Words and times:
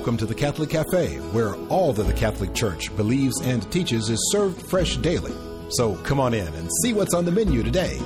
Welcome 0.00 0.16
to 0.16 0.24
the 0.24 0.34
Catholic 0.34 0.70
Cafe, 0.70 1.16
where 1.32 1.54
all 1.66 1.92
that 1.92 2.04
the 2.04 2.14
Catholic 2.14 2.54
Church 2.54 2.96
believes 2.96 3.38
and 3.42 3.70
teaches 3.70 4.08
is 4.08 4.30
served 4.32 4.62
fresh 4.62 4.96
daily. 4.96 5.34
So 5.72 5.94
come 5.96 6.18
on 6.18 6.32
in 6.32 6.46
and 6.54 6.70
see 6.82 6.94
what's 6.94 7.12
on 7.12 7.26
the 7.26 7.30
menu 7.30 7.62
today. 7.62 8.00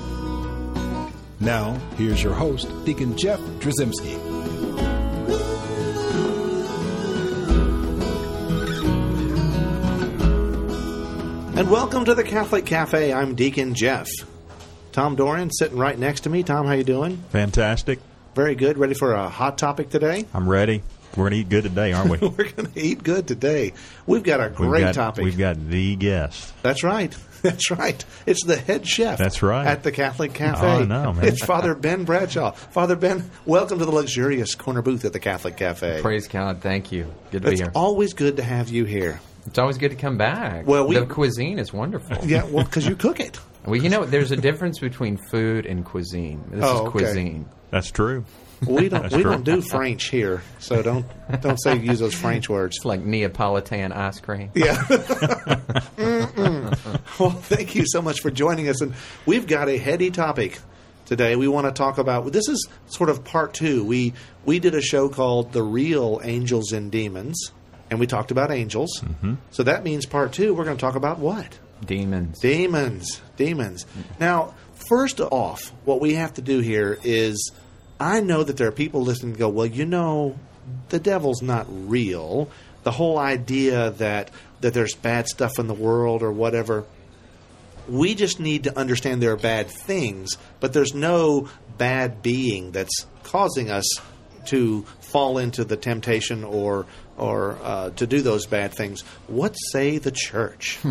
Now, 1.38 1.74
here's 1.96 2.20
your 2.20 2.34
host, 2.34 2.66
Deacon 2.84 3.16
Jeff 3.16 3.38
Drzymala. 3.60 4.18
And 11.56 11.70
welcome 11.70 12.04
to 12.06 12.14
the 12.16 12.24
Catholic 12.24 12.66
Cafe. 12.66 13.12
I'm 13.12 13.36
Deacon 13.36 13.72
Jeff. 13.72 14.08
Tom 14.90 15.14
Doran 15.14 15.52
sitting 15.52 15.78
right 15.78 15.96
next 15.96 16.22
to 16.22 16.28
me. 16.28 16.42
Tom, 16.42 16.66
how 16.66 16.72
you 16.72 16.82
doing? 16.82 17.18
Fantastic. 17.28 18.00
Very 18.34 18.56
good. 18.56 18.78
Ready 18.78 18.94
for 18.94 19.12
a 19.12 19.28
hot 19.28 19.58
topic 19.58 19.90
today? 19.90 20.24
I'm 20.34 20.48
ready. 20.48 20.82
We're 21.16 21.30
going 21.30 21.32
to 21.32 21.36
eat 21.38 21.48
good 21.48 21.62
today, 21.64 21.92
aren't 21.92 22.10
we? 22.10 22.18
We're 22.28 22.50
going 22.50 22.72
to 22.72 22.80
eat 22.80 23.02
good 23.02 23.28
today. 23.28 23.72
We've 24.06 24.22
got 24.22 24.40
a 24.40 24.50
great 24.50 24.70
we've 24.70 24.80
got, 24.80 24.94
topic. 24.94 25.24
We've 25.24 25.38
got 25.38 25.56
the 25.68 25.94
guest. 25.96 26.52
That's 26.62 26.82
right. 26.82 27.16
That's 27.42 27.70
right. 27.70 28.02
It's 28.26 28.44
the 28.44 28.56
head 28.56 28.86
chef. 28.86 29.18
That's 29.18 29.42
right. 29.42 29.66
At 29.66 29.82
the 29.82 29.92
Catholic 29.92 30.30
oh, 30.32 30.34
Cafe. 30.34 30.66
Oh, 30.66 30.84
no, 30.84 31.12
man. 31.12 31.26
It's 31.26 31.44
Father 31.44 31.74
Ben 31.74 32.04
Bradshaw. 32.04 32.52
Father 32.52 32.96
Ben, 32.96 33.30
welcome 33.44 33.78
to 33.78 33.84
the 33.84 33.92
luxurious 33.92 34.54
corner 34.54 34.80
booth 34.82 35.04
at 35.04 35.12
the 35.12 35.20
Catholic 35.20 35.56
Cafe. 35.56 36.00
Praise 36.00 36.26
God. 36.26 36.62
Thank 36.62 36.90
you. 36.90 37.12
Good 37.30 37.42
to 37.42 37.48
it's 37.50 37.60
be 37.60 37.64
here. 37.64 37.72
always 37.74 38.14
good 38.14 38.38
to 38.38 38.42
have 38.42 38.70
you 38.70 38.84
here. 38.84 39.20
It's 39.46 39.58
always 39.58 39.76
good 39.76 39.90
to 39.90 39.96
come 39.96 40.16
back. 40.16 40.66
Well, 40.66 40.88
we- 40.88 40.96
the 40.96 41.06
cuisine 41.06 41.58
is 41.58 41.72
wonderful. 41.72 42.16
Yeah, 42.26 42.44
well, 42.44 42.64
because 42.64 42.86
you 42.86 42.96
cook 42.96 43.20
it. 43.20 43.38
Well, 43.66 43.76
you 43.76 43.90
know, 43.90 44.04
there's 44.04 44.30
a 44.30 44.36
difference 44.36 44.78
between 44.78 45.18
food 45.18 45.66
and 45.66 45.84
cuisine. 45.84 46.42
This 46.50 46.64
Oh, 46.64 46.74
is 46.74 46.80
okay. 46.80 46.90
Cuisine. 46.90 47.46
That's 47.70 47.90
true. 47.90 48.24
We 48.66 48.88
don't. 48.88 49.04
We 49.04 49.22
true. 49.22 49.22
don't 49.22 49.44
do 49.44 49.60
French 49.60 50.10
here, 50.10 50.42
so 50.58 50.82
don't 50.82 51.06
don't 51.40 51.60
say 51.60 51.78
use 51.78 51.98
those 52.00 52.14
French 52.14 52.48
words. 52.48 52.76
It's 52.76 52.84
like 52.84 53.00
Neapolitan 53.00 53.92
ice 53.92 54.20
cream. 54.20 54.50
Yeah. 54.54 54.82
Well, 57.18 57.30
thank 57.30 57.76
you 57.76 57.84
so 57.86 58.02
much 58.02 58.20
for 58.20 58.30
joining 58.30 58.68
us. 58.68 58.80
And 58.80 58.94
we've 59.24 59.46
got 59.46 59.68
a 59.68 59.78
heady 59.78 60.10
topic 60.10 60.58
today. 61.06 61.36
We 61.36 61.46
want 61.46 61.66
to 61.66 61.72
talk 61.72 61.98
about 61.98 62.32
this 62.32 62.48
is 62.48 62.68
sort 62.86 63.08
of 63.08 63.24
part 63.24 63.54
two. 63.54 63.84
We 63.84 64.14
we 64.44 64.58
did 64.58 64.74
a 64.74 64.82
show 64.82 65.08
called 65.08 65.52
The 65.52 65.62
Real 65.62 66.20
Angels 66.24 66.72
and 66.72 66.90
Demons, 66.90 67.52
and 67.90 68.00
we 68.00 68.06
talked 68.06 68.30
about 68.30 68.50
angels. 68.50 69.00
Mm-hmm. 69.00 69.34
So 69.52 69.62
that 69.62 69.84
means 69.84 70.06
part 70.06 70.32
two, 70.32 70.54
we're 70.54 70.64
going 70.64 70.76
to 70.76 70.80
talk 70.80 70.96
about 70.96 71.18
what? 71.18 71.58
Demons. 71.84 72.40
Demons. 72.40 73.20
Demons. 73.36 73.86
Now, 74.18 74.54
first 74.88 75.20
off, 75.20 75.72
what 75.84 76.00
we 76.00 76.14
have 76.14 76.34
to 76.34 76.42
do 76.42 76.60
here 76.60 76.98
is 77.04 77.52
I 78.00 78.20
know 78.20 78.42
that 78.42 78.56
there 78.56 78.68
are 78.68 78.72
people 78.72 79.02
listening 79.02 79.32
and 79.32 79.38
go, 79.38 79.48
well, 79.48 79.66
you 79.66 79.86
know, 79.86 80.38
the 80.88 80.98
devil's 80.98 81.42
not 81.42 81.66
real. 81.68 82.50
The 82.82 82.90
whole 82.90 83.18
idea 83.18 83.90
that 83.92 84.30
that 84.60 84.72
there's 84.72 84.94
bad 84.94 85.26
stuff 85.28 85.58
in 85.58 85.66
the 85.66 85.74
world 85.74 86.22
or 86.22 86.32
whatever. 86.32 86.84
We 87.86 88.14
just 88.14 88.40
need 88.40 88.64
to 88.64 88.78
understand 88.78 89.22
there 89.22 89.32
are 89.32 89.36
bad 89.36 89.68
things, 89.68 90.38
but 90.60 90.72
there's 90.72 90.94
no 90.94 91.48
bad 91.76 92.22
being 92.22 92.70
that's 92.72 93.06
causing 93.24 93.70
us 93.70 93.84
to 94.46 94.82
fall 95.00 95.36
into 95.38 95.64
the 95.64 95.76
temptation 95.76 96.44
or 96.44 96.86
or 97.18 97.58
uh, 97.62 97.90
to 97.90 98.06
do 98.06 98.22
those 98.22 98.46
bad 98.46 98.72
things. 98.74 99.02
What 99.26 99.54
say 99.72 99.98
the 99.98 100.10
church? 100.10 100.78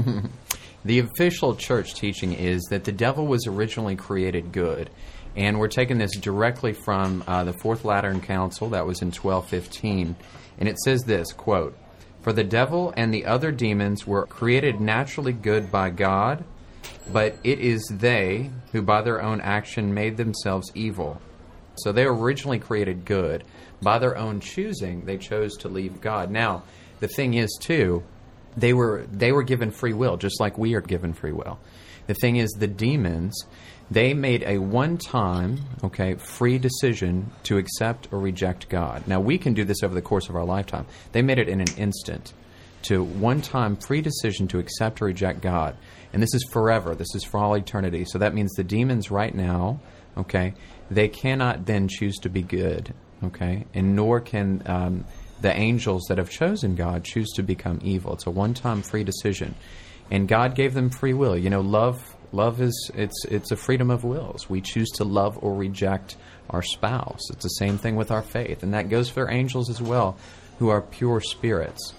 The 0.86 1.00
official 1.00 1.56
church 1.56 1.94
teaching 1.94 2.34
is 2.34 2.62
that 2.70 2.84
the 2.84 2.92
devil 2.92 3.26
was 3.26 3.48
originally 3.48 3.96
created 3.96 4.52
good. 4.52 4.90
And 5.36 5.60
we're 5.60 5.68
taking 5.68 5.98
this 5.98 6.16
directly 6.16 6.74
from 6.74 7.24
uh, 7.28 7.44
the 7.44 7.54
Fourth 7.54 7.86
Lateran 7.86 8.22
Council, 8.22 8.70
that 8.70 8.86
was 8.86 9.02
in 9.02 9.08
1215. 9.08 10.16
And 10.60 10.70
it 10.70 10.78
says 10.80 11.04
this 11.04 11.32
quote, 11.34 11.78
For 12.22 12.34
the 12.34 12.44
devil 12.44 12.94
and 12.96 13.14
the 13.14 13.26
other 13.26 13.52
demons 13.52 14.06
were 14.06 14.26
created 14.28 14.80
naturally 14.80 15.34
good 15.34 15.72
by 15.72 15.90
God, 15.90 16.44
but 17.12 17.36
it 17.44 17.60
is 17.60 17.84
they 17.92 18.52
who 18.72 18.82
by 18.82 19.02
their 19.02 19.22
own 19.22 19.42
action 19.42 19.94
made 19.94 20.18
themselves 20.18 20.72
evil. 20.76 21.20
So 21.78 21.92
they 21.92 22.06
were 22.06 22.16
originally 22.16 22.60
created 22.60 23.06
good. 23.06 23.44
By 23.82 24.00
their 24.00 24.16
own 24.16 24.40
choosing, 24.40 25.06
they 25.06 25.18
chose 25.18 25.58
to 25.58 25.68
leave 25.68 26.00
God. 26.00 26.30
Now, 26.30 26.64
the 27.00 27.08
thing 27.08 27.34
is, 27.34 27.58
too, 27.60 28.04
they 28.56 28.74
were 28.74 29.06
they 29.12 29.32
were 29.32 29.44
given 29.44 29.72
free 29.72 29.94
will, 29.94 30.18
just 30.18 30.40
like 30.40 30.58
we 30.58 30.76
are 30.76 30.82
given 30.82 31.14
free 31.14 31.32
will. 31.32 31.60
The 32.08 32.14
thing 32.14 32.36
is, 32.36 32.52
the 32.52 32.68
demons 32.68 33.46
they 33.92 34.14
made 34.14 34.44
a 34.44 34.58
one-time, 34.58 35.60
okay, 35.84 36.16
free 36.16 36.58
decision 36.58 37.32
to 37.44 37.58
accept 37.58 38.08
or 38.12 38.20
reject 38.20 38.70
God. 38.70 39.08
Now 39.08 39.20
we 39.20 39.38
can 39.38 39.54
do 39.54 39.66
this 39.66 39.84
over 39.84 39.94
the 39.94 40.02
course 40.02 40.30
of 40.30 40.36
our 40.36 40.46
lifetime. 40.46 40.86
They 41.12 41.22
made 41.22 41.38
it 41.38 41.50
in 41.50 41.62
an 41.62 41.68
instant 41.78 42.34
to 42.84 43.04
one-time 43.04 43.76
free 43.76 44.02
decision 44.02 44.48
to 44.50 44.60
accept 44.60 45.02
or 45.02 45.06
reject 45.06 45.42
God, 45.42 45.76
and 46.12 46.22
this 46.22 46.34
is 46.34 46.44
forever. 46.52 46.96
This 46.96 47.14
is 47.16 47.24
for 47.24 47.40
all 47.40 47.54
eternity. 47.56 48.06
So 48.06 48.20
that 48.20 48.34
means 48.34 48.52
the 48.54 48.64
demons 48.64 49.12
right 49.12 49.34
now, 49.34 49.80
okay, 50.18 50.54
they 50.92 51.08
cannot 51.08 51.66
then 51.66 51.88
choose 51.88 52.18
to 52.20 52.30
be 52.30 52.42
good, 52.42 52.94
okay, 53.24 53.66
and 53.74 53.96
nor 53.96 54.20
can 54.20 54.64
um, 54.66 55.06
the 55.42 55.54
angels 55.54 56.06
that 56.10 56.18
have 56.18 56.30
chosen 56.30 56.76
God 56.76 57.04
choose 57.04 57.30
to 57.36 57.44
become 57.44 57.80
evil. 57.84 58.14
It's 58.14 58.28
a 58.28 58.32
one-time 58.32 58.82
free 58.82 59.04
decision, 59.04 59.56
and 60.12 60.28
God 60.28 60.56
gave 60.56 60.74
them 60.74 60.90
free 60.90 61.14
will. 61.14 61.38
You 61.38 61.50
know, 61.50 61.62
love 61.62 62.16
love 62.34 62.62
is 62.62 62.92
it's 62.96 63.26
it's 63.26 63.52
a 63.52 63.56
freedom 63.56 63.90
of 63.90 64.04
wills. 64.04 64.50
We 64.50 64.62
choose 64.62 64.90
to 64.92 65.04
love 65.04 65.38
or 65.42 65.54
reject 65.54 66.18
our 66.50 66.62
spouse. 66.62 67.30
It's 67.30 67.44
the 67.44 67.50
same 67.50 67.78
thing 67.78 67.96
with 67.96 68.12
our 68.12 68.22
faith, 68.22 68.64
and 68.64 68.74
that 68.74 68.90
goes 68.90 69.10
for 69.10 69.30
angels 69.30 69.70
as 69.70 69.82
well, 69.82 70.18
who 70.60 70.70
are 70.70 70.82
pure 70.82 71.22
spirits. 71.22 71.94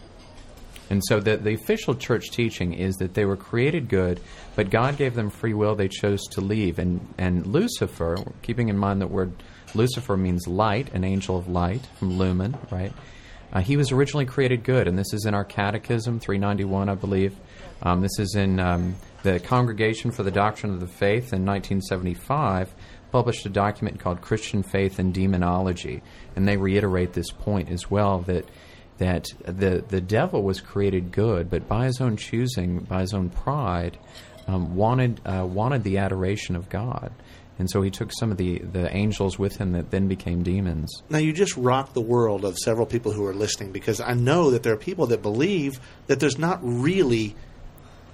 And 0.91 1.03
so 1.07 1.19
the, 1.19 1.39
the 1.39 1.55
official 1.55 1.95
church 1.95 2.31
teaching 2.31 2.75
is 2.75 2.97
that 2.97 3.15
they 3.15 3.25
were 3.25 3.37
created 3.37 3.89
good, 3.89 4.21
but 4.55 4.69
God 4.71 4.99
gave 4.99 5.15
them 5.15 5.31
free 5.31 5.55
will. 5.55 5.75
They 5.75 5.89
chose 5.89 6.23
to 6.33 6.43
leave. 6.43 6.79
And, 6.79 7.15
and 7.17 7.47
Lucifer, 7.47 8.17
keeping 8.43 8.69
in 8.69 8.77
mind 8.77 9.01
that 9.01 9.11
word 9.11 9.33
Lucifer 9.75 10.17
means 10.17 10.47
light, 10.47 10.93
an 10.93 11.05
angel 11.05 11.37
of 11.37 11.49
light, 11.49 11.87
from 11.99 12.19
lumen, 12.19 12.57
right? 12.71 12.93
Uh, 13.53 13.61
he 13.61 13.77
was 13.77 13.93
originally 13.93 14.27
created 14.27 14.63
good, 14.65 14.89
and 14.89 14.99
this 14.99 15.13
is 15.13 15.27
in 15.27 15.35
our 15.35 15.45
Catechism 15.45 16.21
391, 16.21 16.89
I 16.89 16.95
believe. 16.95 17.37
Um, 17.83 18.01
this 18.01 18.19
is 18.19 18.35
in 18.35 18.61
um, 18.61 18.97
the 19.25 19.41
Congregation 19.41 20.11
for 20.11 20.23
the 20.23 20.31
Doctrine 20.31 20.75
of 20.75 20.81
the 20.81 20.87
Faith 20.87 21.33
in 21.33 21.47
1975, 21.47 22.75
published 23.11 23.47
a 23.47 23.49
document 23.49 23.99
called 23.99 24.21
Christian 24.21 24.63
Faith 24.63 24.99
and 24.99 25.15
Demonology, 25.15 26.03
and 26.37 26.47
they 26.47 26.59
reiterate 26.59 27.15
this 27.15 27.31
point 27.31 27.71
as 27.71 27.91
well 27.91 28.21
that 28.21 28.45
that 28.99 29.27
the 29.47 29.83
the 29.89 30.01
devil 30.01 30.43
was 30.43 30.61
created 30.61 31.11
good, 31.11 31.49
but 31.49 31.67
by 31.67 31.87
his 31.87 32.01
own 32.03 32.17
choosing, 32.19 32.81
by 32.81 33.01
his 33.01 33.15
own 33.15 33.31
pride, 33.31 33.99
um, 34.47 34.77
wanted 34.77 35.21
uh, 35.25 35.47
wanted 35.47 35.85
the 35.85 35.97
adoration 35.97 36.55
of 36.55 36.69
God, 36.69 37.11
and 37.59 37.71
so 37.71 37.81
he 37.81 37.91
took 37.91 38.13
some 38.13 38.31
of 38.31 38.37
the 38.37 38.59
the 38.59 38.95
angels 38.95 39.39
with 39.39 39.57
him 39.57 39.73
that 39.73 39.91
then 39.91 40.07
became 40.07 40.43
demons. 40.43 41.03
Now, 41.09 41.19
you 41.19 41.33
just 41.33 41.57
rocked 41.57 41.95
the 41.95 42.03
world 42.03 42.45
of 42.45 42.59
several 42.59 42.85
people 42.85 43.13
who 43.13 43.25
are 43.25 43.35
listening 43.35 43.73
because 43.73 44.01
I 44.03 44.13
know 44.13 44.51
that 44.51 44.63
there 44.63 44.75
are 44.75 44.77
people 44.77 45.07
that 45.07 45.23
believe 45.23 45.81
that 46.09 46.21
there's 46.21 46.39
not 46.39 46.61
really 46.63 47.35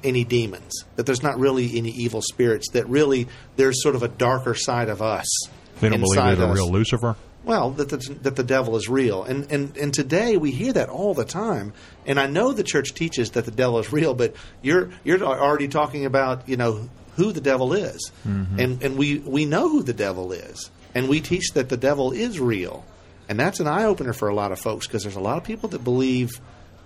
any 0.04 0.24
demons, 0.24 0.84
that 0.96 1.06
there's 1.06 1.22
not 1.22 1.38
really 1.38 1.78
any 1.78 1.90
evil 1.90 2.22
spirits, 2.22 2.70
that 2.72 2.88
really 2.88 3.28
there's 3.56 3.82
sort 3.82 3.94
of 3.94 4.02
a 4.02 4.08
darker 4.08 4.54
side 4.54 4.88
of 4.88 5.02
us. 5.02 5.26
They 5.80 5.88
don't 5.88 6.00
believe 6.00 6.38
there's 6.38 6.38
a 6.38 6.52
real 6.52 6.70
Lucifer. 6.70 7.16
Well, 7.42 7.70
that 7.70 7.88
the, 7.88 7.96
that 8.22 8.36
the 8.36 8.42
devil 8.42 8.76
is 8.76 8.88
real, 8.88 9.24
and, 9.24 9.50
and 9.50 9.74
and 9.78 9.94
today 9.94 10.36
we 10.36 10.50
hear 10.50 10.74
that 10.74 10.90
all 10.90 11.14
the 11.14 11.24
time. 11.24 11.72
And 12.04 12.20
I 12.20 12.26
know 12.26 12.52
the 12.52 12.62
church 12.62 12.92
teaches 12.92 13.30
that 13.30 13.46
the 13.46 13.50
devil 13.50 13.78
is 13.78 13.90
real, 13.90 14.14
but 14.14 14.34
you're 14.60 14.90
you're 15.04 15.22
already 15.22 15.68
talking 15.68 16.04
about 16.04 16.48
you 16.50 16.58
know 16.58 16.90
who 17.16 17.32
the 17.32 17.40
devil 17.40 17.72
is, 17.72 18.12
mm-hmm. 18.28 18.60
and 18.60 18.82
and 18.82 18.98
we 18.98 19.20
we 19.20 19.46
know 19.46 19.70
who 19.70 19.82
the 19.82 19.94
devil 19.94 20.32
is, 20.32 20.70
and 20.94 21.08
we 21.08 21.20
teach 21.22 21.52
that 21.54 21.70
the 21.70 21.78
devil 21.78 22.12
is 22.12 22.38
real, 22.38 22.84
and 23.26 23.40
that's 23.40 23.58
an 23.58 23.66
eye 23.66 23.84
opener 23.84 24.12
for 24.12 24.28
a 24.28 24.34
lot 24.34 24.52
of 24.52 24.60
folks 24.60 24.86
because 24.86 25.02
there's 25.02 25.16
a 25.16 25.20
lot 25.20 25.38
of 25.38 25.44
people 25.44 25.70
that 25.70 25.82
believe. 25.82 26.40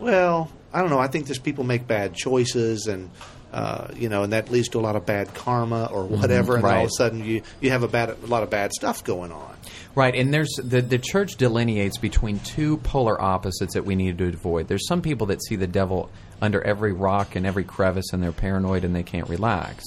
Well, 0.04 0.50
I 0.72 0.80
don't 0.80 0.90
know. 0.90 0.98
I 0.98 1.08
think 1.08 1.26
there's 1.26 1.38
people 1.38 1.64
make 1.64 1.86
bad 1.86 2.14
choices 2.14 2.86
and. 2.86 3.10
Uh, 3.52 3.86
you 3.94 4.08
know, 4.08 4.24
and 4.24 4.32
that 4.32 4.50
leads 4.50 4.70
to 4.70 4.80
a 4.80 4.82
lot 4.82 4.96
of 4.96 5.06
bad 5.06 5.32
karma 5.32 5.84
or 5.92 6.06
whatever, 6.06 6.56
and 6.56 6.64
all 6.64 6.80
of 6.80 6.86
a 6.86 6.90
sudden 6.90 7.24
you, 7.24 7.40
you 7.60 7.70
have 7.70 7.84
a 7.84 7.88
bad 7.88 8.10
a 8.10 8.26
lot 8.26 8.42
of 8.42 8.50
bad 8.50 8.72
stuff 8.72 9.04
going 9.04 9.30
on. 9.30 9.56
Right, 9.94 10.12
and 10.16 10.34
there's 10.34 10.52
the 10.60 10.80
the 10.80 10.98
church 10.98 11.36
delineates 11.36 11.96
between 11.98 12.40
two 12.40 12.78
polar 12.78 13.20
opposites 13.22 13.74
that 13.74 13.84
we 13.84 13.94
need 13.94 14.18
to 14.18 14.24
avoid. 14.26 14.66
There's 14.66 14.88
some 14.88 15.02
people 15.02 15.28
that 15.28 15.40
see 15.44 15.54
the 15.54 15.68
devil 15.68 16.10
under 16.42 16.60
every 16.62 16.92
rock 16.92 17.36
and 17.36 17.46
every 17.46 17.62
crevice, 17.62 18.12
and 18.12 18.20
they're 18.20 18.32
paranoid 18.32 18.82
and 18.82 18.92
they 18.92 19.04
can't 19.04 19.28
relax. 19.28 19.84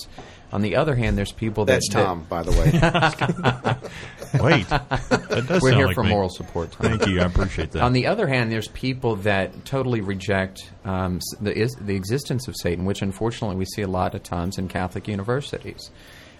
On 0.51 0.61
the 0.61 0.77
other 0.77 0.95
hand, 0.95 1.17
there's 1.17 1.31
people 1.33 1.65
that 1.65 1.73
That's 1.73 1.89
that- 1.93 2.03
Tom, 2.05 2.25
by 2.29 2.43
the 2.43 2.51
way. 2.51 2.71
Wait, 4.43 4.67
that 4.69 5.45
does 5.47 5.61
We're 5.61 5.69
sound 5.71 5.75
here 5.75 5.87
like 5.87 5.95
for 5.95 6.03
me. 6.03 6.09
moral 6.09 6.29
support. 6.29 6.71
Tom. 6.71 6.97
Thank 6.97 7.07
you. 7.07 7.19
I 7.21 7.25
appreciate 7.25 7.71
that. 7.71 7.83
On 7.83 7.93
the 7.93 8.07
other 8.07 8.27
hand, 8.27 8.51
there's 8.51 8.67
people 8.69 9.15
that 9.17 9.65
totally 9.65 10.01
reject 10.01 10.71
um, 10.85 11.19
the, 11.41 11.57
is, 11.57 11.75
the 11.75 11.95
existence 11.95 12.47
of 12.47 12.55
Satan, 12.55 12.85
which 12.85 13.01
unfortunately 13.01 13.57
we 13.57 13.65
see 13.65 13.81
a 13.81 13.87
lot 13.87 14.15
of 14.15 14.23
times 14.23 14.57
in 14.57 14.67
Catholic 14.67 15.07
universities. 15.07 15.91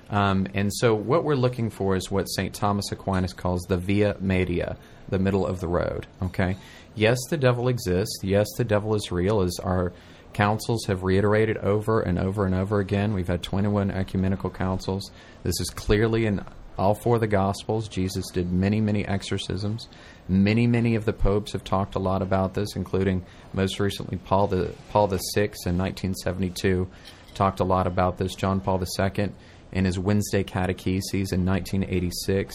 Um, 0.09 0.47
and 0.53 0.73
so, 0.73 0.95
what 0.95 1.25
we're 1.25 1.35
looking 1.35 1.69
for 1.69 1.95
is 1.97 2.09
what 2.09 2.25
St. 2.27 2.53
Thomas 2.53 2.91
Aquinas 2.93 3.33
calls 3.33 3.63
the 3.63 3.75
via 3.77 4.15
media, 4.21 4.77
the 5.09 5.19
middle 5.19 5.45
of 5.45 5.59
the 5.59 5.67
road. 5.67 6.07
Okay? 6.21 6.55
Yes, 6.95 7.17
the 7.29 7.37
devil 7.37 7.67
exists. 7.67 8.19
Yes, 8.23 8.47
the 8.57 8.63
devil 8.63 8.95
is 8.95 9.11
real, 9.11 9.41
as 9.41 9.59
our 9.61 9.91
councils 10.37 10.85
have 10.85 11.01
reiterated 11.01 11.57
over 11.57 11.99
and 11.99 12.19
over 12.19 12.45
and 12.45 12.53
over 12.53 12.79
again. 12.79 13.15
We've 13.15 13.27
had 13.27 13.41
21 13.41 13.89
ecumenical 13.89 14.51
councils. 14.51 15.09
This 15.41 15.59
is 15.59 15.71
clearly 15.71 16.27
in 16.27 16.45
all 16.77 16.93
four 16.93 17.15
of 17.15 17.21
the 17.21 17.27
Gospels. 17.27 17.87
Jesus 17.87 18.29
did 18.31 18.51
many, 18.51 18.79
many 18.79 19.03
exorcisms. 19.03 19.87
Many, 20.29 20.67
many 20.67 20.93
of 20.93 21.05
the 21.05 21.13
popes 21.13 21.53
have 21.53 21.63
talked 21.63 21.95
a 21.95 21.99
lot 21.99 22.21
about 22.21 22.53
this, 22.53 22.75
including 22.75 23.25
most 23.51 23.79
recently 23.79 24.19
Paul 24.19 24.45
the 24.45 24.75
Paul 24.91 25.07
the 25.07 25.17
Sixth 25.17 25.65
in 25.65 25.75
1972 25.75 26.87
talked 27.33 27.59
a 27.59 27.63
lot 27.63 27.87
about 27.87 28.19
this. 28.19 28.35
John 28.35 28.61
Paul 28.61 28.79
II 28.99 29.31
in 29.71 29.85
his 29.85 29.97
Wednesday 29.97 30.43
catecheses 30.43 31.33
in 31.33 31.47
1986 31.47 32.53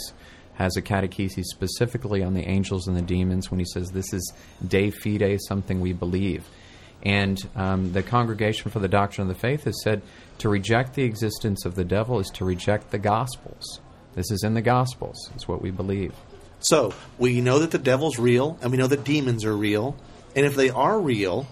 has 0.54 0.76
a 0.76 0.82
catechesis 0.82 1.46
specifically 1.46 2.22
on 2.22 2.34
the 2.34 2.46
angels 2.46 2.86
and 2.86 2.96
the 2.96 3.02
demons 3.02 3.50
when 3.50 3.58
he 3.58 3.66
says 3.66 3.90
this 3.90 4.12
is 4.12 4.32
de 4.68 4.92
fide, 4.92 5.40
something 5.48 5.80
we 5.80 5.92
believe. 5.92 6.46
And 7.02 7.38
um, 7.56 7.92
the 7.92 8.02
Congregation 8.02 8.70
for 8.70 8.78
the 8.78 8.88
Doctrine 8.88 9.28
of 9.28 9.34
the 9.34 9.40
Faith 9.40 9.64
has 9.64 9.82
said 9.82 10.02
to 10.38 10.48
reject 10.48 10.94
the 10.94 11.02
existence 11.02 11.64
of 11.64 11.74
the 11.74 11.84
devil 11.84 12.20
is 12.20 12.28
to 12.34 12.44
reject 12.44 12.90
the 12.90 12.98
Gospels. 12.98 13.80
This 14.14 14.30
is 14.30 14.44
in 14.44 14.54
the 14.54 14.62
Gospels. 14.62 15.30
It's 15.34 15.48
what 15.48 15.60
we 15.62 15.70
believe. 15.70 16.12
So 16.60 16.94
we 17.18 17.40
know 17.40 17.58
that 17.58 17.72
the 17.72 17.78
devil's 17.78 18.18
real, 18.18 18.56
and 18.62 18.70
we 18.70 18.78
know 18.78 18.86
that 18.86 19.02
demons 19.04 19.44
are 19.44 19.56
real. 19.56 19.96
And 20.36 20.46
if 20.46 20.54
they 20.54 20.70
are 20.70 21.00
real, 21.00 21.46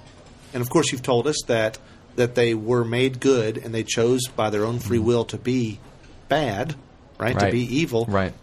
and 0.54 0.60
of 0.62 0.70
course 0.70 0.92
you've 0.92 1.02
told 1.02 1.26
us 1.26 1.36
that 1.48 1.78
that 2.16 2.34
they 2.34 2.54
were 2.54 2.84
made 2.84 3.20
good 3.20 3.56
and 3.56 3.72
they 3.74 3.84
chose 3.84 4.20
by 4.36 4.50
their 4.50 4.64
own 4.64 4.78
free 4.80 4.98
will 4.98 5.24
to 5.24 5.38
be 5.38 5.78
bad, 6.28 6.74
right? 7.18 7.38
To 7.38 7.50
be 7.50 7.62
evil. 7.76 8.04
Right. 8.08 8.34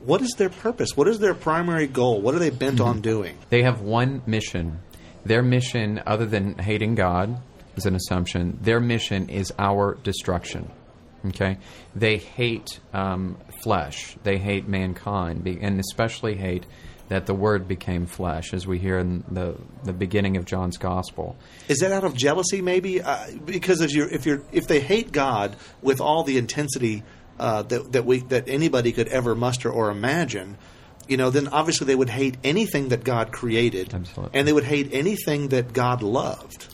What 0.00 0.22
is 0.22 0.34
their 0.38 0.48
purpose? 0.48 0.96
What 0.96 1.06
is 1.08 1.18
their 1.18 1.34
primary 1.34 1.86
goal? 1.86 2.20
What 2.20 2.34
are 2.34 2.38
they 2.38 2.50
bent 2.50 2.76
Mm-hmm. 2.76 2.88
on 2.88 3.00
doing? 3.00 3.38
They 3.50 3.62
have 3.62 3.80
one 3.80 4.22
mission. 4.26 4.80
Their 5.26 5.42
mission, 5.42 6.00
other 6.06 6.24
than 6.24 6.56
hating 6.58 6.94
God, 6.94 7.40
is 7.74 7.84
an 7.84 7.96
assumption. 7.96 8.58
Their 8.62 8.78
mission 8.80 9.28
is 9.28 9.52
our 9.58 9.94
destruction. 10.02 10.70
Okay, 11.26 11.58
they 11.96 12.18
hate 12.18 12.78
um, 12.92 13.36
flesh. 13.64 14.16
They 14.22 14.38
hate 14.38 14.68
mankind, 14.68 15.44
and 15.46 15.80
especially 15.80 16.36
hate 16.36 16.64
that 17.08 17.26
the 17.26 17.34
Word 17.34 17.66
became 17.66 18.06
flesh, 18.06 18.54
as 18.54 18.68
we 18.68 18.78
hear 18.78 18.98
in 18.98 19.24
the 19.28 19.56
the 19.82 19.92
beginning 19.92 20.36
of 20.36 20.44
John's 20.44 20.76
Gospel. 20.76 21.36
Is 21.66 21.78
that 21.78 21.90
out 21.90 22.04
of 22.04 22.14
jealousy, 22.14 22.62
maybe? 22.62 23.02
Uh, 23.02 23.26
because 23.44 23.80
if 23.80 23.92
you're 23.92 24.08
if 24.08 24.26
you're 24.26 24.44
if 24.52 24.68
they 24.68 24.78
hate 24.78 25.10
God 25.10 25.56
with 25.82 26.00
all 26.00 26.22
the 26.22 26.38
intensity 26.38 27.02
uh, 27.40 27.62
that 27.62 27.92
that 27.92 28.04
we 28.04 28.20
that 28.20 28.48
anybody 28.48 28.92
could 28.92 29.08
ever 29.08 29.34
muster 29.34 29.70
or 29.70 29.90
imagine, 29.90 30.56
you 31.08 31.16
know, 31.16 31.30
then 31.30 31.48
obviously 31.48 31.86
they 31.86 31.94
would 31.94 32.10
hate 32.10 32.36
anything 32.44 32.88
that 32.88 33.04
God 33.04 33.32
created, 33.32 33.94
Absolutely. 33.94 34.38
and 34.38 34.46
they 34.46 34.52
would 34.52 34.64
hate 34.64 34.90
anything 34.92 35.48
that 35.48 35.72
God 35.72 36.02
loved. 36.02 36.66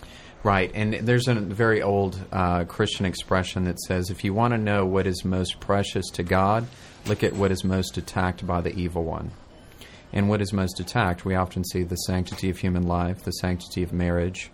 Right, 0.45 0.73
and 0.75 0.95
there's 0.95 1.29
a 1.29 1.35
very 1.35 1.83
old 1.83 2.19
uh, 2.33 2.65
Christian 2.65 3.07
expression 3.07 3.65
that 3.65 3.79
says, 3.79 4.11
if 4.11 4.25
you 4.25 4.35
want 4.35 4.53
to 4.53 4.59
know 4.59 4.85
what 4.85 5.07
is 5.07 5.25
most 5.25 5.61
precious 5.61 6.09
to 6.15 6.25
God, 6.25 6.67
look 7.07 7.23
at 7.23 7.35
what 7.35 7.53
is 7.53 7.63
most 7.63 7.97
attacked 7.97 8.45
by 8.45 8.61
the 8.61 8.75
evil 8.75 9.05
one. 9.05 9.31
And 10.13 10.29
what 10.29 10.43
is 10.43 10.53
most 10.53 10.81
attacked, 10.81 11.25
we 11.25 11.37
often 11.37 11.65
see 11.65 11.85
the 11.85 11.97
sanctity 11.97 12.51
of 12.51 12.59
human 12.59 12.83
life, 12.83 13.23
the 13.23 13.31
sanctity 13.31 13.83
of 13.83 13.93
marriage, 13.93 14.51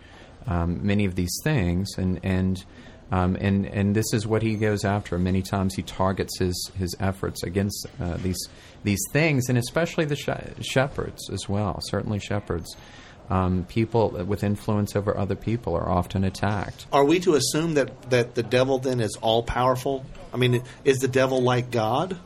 um, 0.48 0.84
many 0.84 1.04
of 1.04 1.14
these 1.14 1.38
things, 1.44 1.90
and 1.98 2.18
and 2.22 2.64
um, 3.12 3.36
and 3.40 3.66
and 3.66 3.94
this 3.94 4.12
is 4.12 4.26
what 4.26 4.42
he 4.42 4.56
goes 4.56 4.84
after. 4.84 5.18
Many 5.18 5.42
times 5.42 5.74
he 5.74 5.82
targets 5.82 6.38
his 6.38 6.70
his 6.76 6.96
efforts 6.98 7.42
against 7.42 7.86
uh, 8.00 8.16
these 8.16 8.48
these 8.82 9.00
things, 9.12 9.48
and 9.48 9.58
especially 9.58 10.06
the 10.06 10.16
she- 10.16 10.62
shepherds 10.62 11.30
as 11.30 11.48
well. 11.48 11.80
Certainly 11.82 12.20
shepherds. 12.20 12.76
Um, 13.30 13.66
people 13.68 14.08
with 14.26 14.42
influence 14.42 14.96
over 14.96 15.14
other 15.14 15.36
people 15.36 15.74
are 15.74 15.86
often 15.86 16.24
attacked. 16.24 16.86
Are 16.94 17.04
we 17.04 17.20
to 17.20 17.34
assume 17.34 17.74
that 17.74 18.10
that 18.10 18.34
the 18.34 18.42
devil 18.42 18.78
then 18.78 19.00
is 19.00 19.18
all 19.20 19.42
powerful? 19.42 20.06
I 20.32 20.38
mean, 20.38 20.62
is 20.84 20.98
the 20.98 21.08
devil 21.08 21.42
like 21.42 21.70
God? 21.70 22.18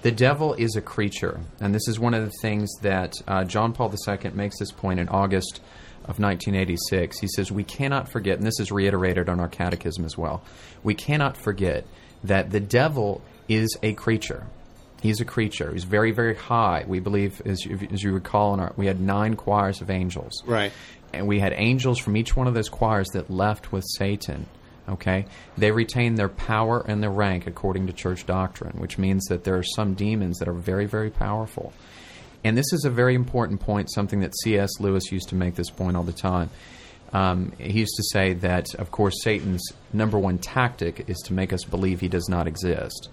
The 0.00 0.12
devil 0.12 0.54
is 0.54 0.74
a 0.74 0.80
creature, 0.80 1.40
and 1.60 1.74
this 1.74 1.86
is 1.86 1.98
one 1.98 2.14
of 2.14 2.24
the 2.24 2.32
things 2.40 2.70
that 2.80 3.12
uh, 3.26 3.44
John 3.44 3.74
Paul 3.74 3.92
II 4.08 4.30
makes 4.30 4.58
this 4.58 4.70
point 4.70 5.00
in 5.00 5.08
August 5.08 5.60
of 6.08 6.18
1986. 6.18 7.20
He 7.20 7.28
says, 7.28 7.52
We 7.52 7.64
cannot 7.64 8.08
forget, 8.08 8.38
and 8.38 8.46
this 8.46 8.58
is 8.58 8.72
reiterated 8.72 9.28
on 9.28 9.40
our 9.40 9.48
catechism 9.48 10.04
as 10.04 10.16
well, 10.16 10.42
we 10.82 10.94
cannot 10.94 11.36
forget 11.36 11.84
that 12.24 12.50
the 12.50 12.60
devil 12.60 13.22
is 13.48 13.76
a 13.82 13.92
creature. 13.92 14.46
He's 15.00 15.20
a 15.20 15.24
creature. 15.24 15.72
He's 15.72 15.84
very, 15.84 16.10
very 16.10 16.34
high. 16.34 16.84
We 16.86 16.98
believe, 16.98 17.40
as 17.44 17.64
you, 17.64 17.78
as 17.92 18.02
you 18.02 18.12
recall, 18.12 18.54
in 18.54 18.60
our, 18.60 18.72
we 18.76 18.86
had 18.86 19.00
nine 19.00 19.36
choirs 19.36 19.80
of 19.80 19.90
angels. 19.90 20.42
Right. 20.44 20.72
And 21.12 21.28
we 21.28 21.38
had 21.38 21.52
angels 21.56 21.98
from 21.98 22.16
each 22.16 22.34
one 22.34 22.46
of 22.46 22.54
those 22.54 22.68
choirs 22.68 23.08
that 23.12 23.30
left 23.30 23.70
with 23.70 23.84
Satan. 23.96 24.46
Okay? 24.88 25.26
They 25.56 25.70
retain 25.70 26.16
their 26.16 26.28
power 26.28 26.84
and 26.86 27.02
their 27.02 27.10
rank 27.10 27.46
according 27.46 27.86
to 27.86 27.92
church 27.92 28.26
doctrine, 28.26 28.78
which 28.78 28.98
means 28.98 29.26
that 29.26 29.44
there 29.44 29.56
are 29.56 29.62
some 29.62 29.94
demons 29.94 30.38
that 30.38 30.48
are 30.48 30.54
very, 30.54 30.86
very 30.86 31.10
powerful. 31.10 31.72
And 32.44 32.56
this 32.56 32.72
is 32.72 32.84
a 32.84 32.90
very 32.90 33.14
important 33.14 33.60
point, 33.60 33.90
something 33.92 34.20
that 34.20 34.36
C.S. 34.42 34.70
Lewis 34.80 35.10
used 35.10 35.30
to 35.30 35.34
make 35.34 35.54
this 35.56 35.70
point 35.70 35.96
all 35.96 36.04
the 36.04 36.12
time. 36.12 36.50
Um, 37.12 37.52
he 37.58 37.80
used 37.80 37.96
to 37.96 38.04
say 38.12 38.34
that, 38.34 38.74
of 38.74 38.90
course, 38.90 39.14
Satan's 39.22 39.66
number 39.92 40.18
one 40.18 40.38
tactic 40.38 41.08
is 41.08 41.16
to 41.26 41.32
make 41.32 41.52
us 41.52 41.64
believe 41.64 42.00
he 42.00 42.08
does 42.08 42.28
not 42.28 42.46
exist. 42.46 43.08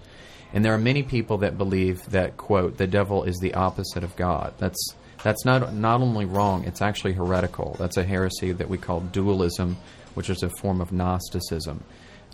And 0.52 0.64
there 0.64 0.74
are 0.74 0.78
many 0.78 1.02
people 1.02 1.38
that 1.38 1.58
believe 1.58 2.04
that, 2.10 2.36
quote, 2.36 2.76
the 2.76 2.86
devil 2.86 3.24
is 3.24 3.36
the 3.38 3.54
opposite 3.54 4.04
of 4.04 4.14
God. 4.16 4.54
That's, 4.58 4.94
that's 5.22 5.44
not, 5.44 5.74
not 5.74 6.00
only 6.00 6.24
wrong, 6.24 6.64
it's 6.64 6.82
actually 6.82 7.14
heretical. 7.14 7.74
That's 7.78 7.96
a 7.96 8.04
heresy 8.04 8.52
that 8.52 8.68
we 8.68 8.78
call 8.78 9.00
dualism, 9.00 9.76
which 10.14 10.30
is 10.30 10.42
a 10.42 10.50
form 10.60 10.80
of 10.80 10.92
Gnosticism 10.92 11.82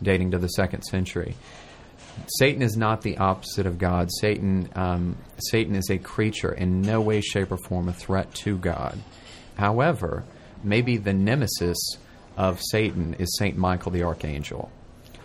dating 0.02 0.32
to 0.32 0.38
the 0.38 0.48
second 0.48 0.82
century. 0.82 1.36
Satan 2.38 2.62
is 2.62 2.76
not 2.76 3.02
the 3.02 3.18
opposite 3.18 3.66
of 3.66 3.78
God. 3.78 4.08
Satan, 4.20 4.68
um, 4.74 5.16
Satan 5.38 5.74
is 5.74 5.90
a 5.90 5.98
creature, 5.98 6.52
in 6.52 6.82
no 6.82 7.00
way, 7.00 7.20
shape, 7.20 7.50
or 7.50 7.56
form 7.56 7.88
a 7.88 7.92
threat 7.92 8.34
to 8.36 8.58
God. 8.58 8.98
However, 9.56 10.24
maybe 10.62 10.96
the 10.96 11.12
nemesis 11.12 11.78
of 12.36 12.60
Satan 12.60 13.14
is 13.14 13.36
Saint 13.38 13.56
Michael 13.56 13.92
the 13.92 14.02
Archangel. 14.02 14.70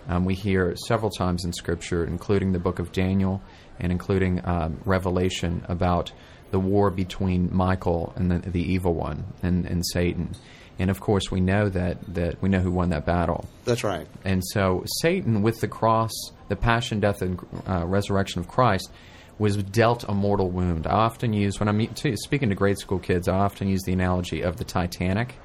Um, 0.07 0.25
we 0.25 0.35
hear 0.35 0.75
several 0.87 1.11
times 1.11 1.43
in 1.43 1.53
Scripture, 1.53 2.05
including 2.05 2.53
the 2.53 2.59
book 2.59 2.79
of 2.79 2.91
Daniel 2.91 3.41
and 3.79 3.91
including 3.91 4.41
um, 4.45 4.79
Revelation, 4.85 5.63
about 5.67 6.11
the 6.51 6.59
war 6.59 6.89
between 6.89 7.53
Michael 7.53 8.13
and 8.15 8.31
the, 8.31 8.49
the 8.49 8.61
evil 8.61 8.93
one 8.93 9.25
and, 9.43 9.65
and 9.65 9.85
Satan. 9.85 10.33
And 10.79 10.89
of 10.89 10.99
course, 10.99 11.31
we 11.31 11.41
know 11.41 11.69
that, 11.69 11.97
that 12.13 12.41
we 12.41 12.49
know 12.49 12.59
who 12.59 12.71
won 12.71 12.89
that 12.89 13.05
battle. 13.05 13.45
That's 13.65 13.83
right. 13.83 14.07
And 14.23 14.43
so 14.45 14.83
Satan, 15.01 15.41
with 15.41 15.59
the 15.59 15.67
cross, 15.67 16.11
the 16.49 16.55
passion, 16.55 16.99
death, 16.99 17.21
and 17.21 17.39
uh, 17.67 17.85
resurrection 17.85 18.41
of 18.41 18.47
Christ, 18.47 18.91
was 19.39 19.57
dealt 19.57 20.03
a 20.07 20.13
mortal 20.13 20.49
wound. 20.49 20.87
I 20.87 20.91
often 20.91 21.33
use, 21.33 21.59
when 21.59 21.67
I'm 21.67 21.95
speaking 22.15 22.49
to 22.49 22.55
grade 22.55 22.77
school 22.77 22.99
kids, 22.99 23.27
I 23.27 23.37
often 23.37 23.67
use 23.67 23.83
the 23.83 23.93
analogy 23.93 24.41
of 24.41 24.57
the 24.57 24.63
Titanic. 24.63 25.35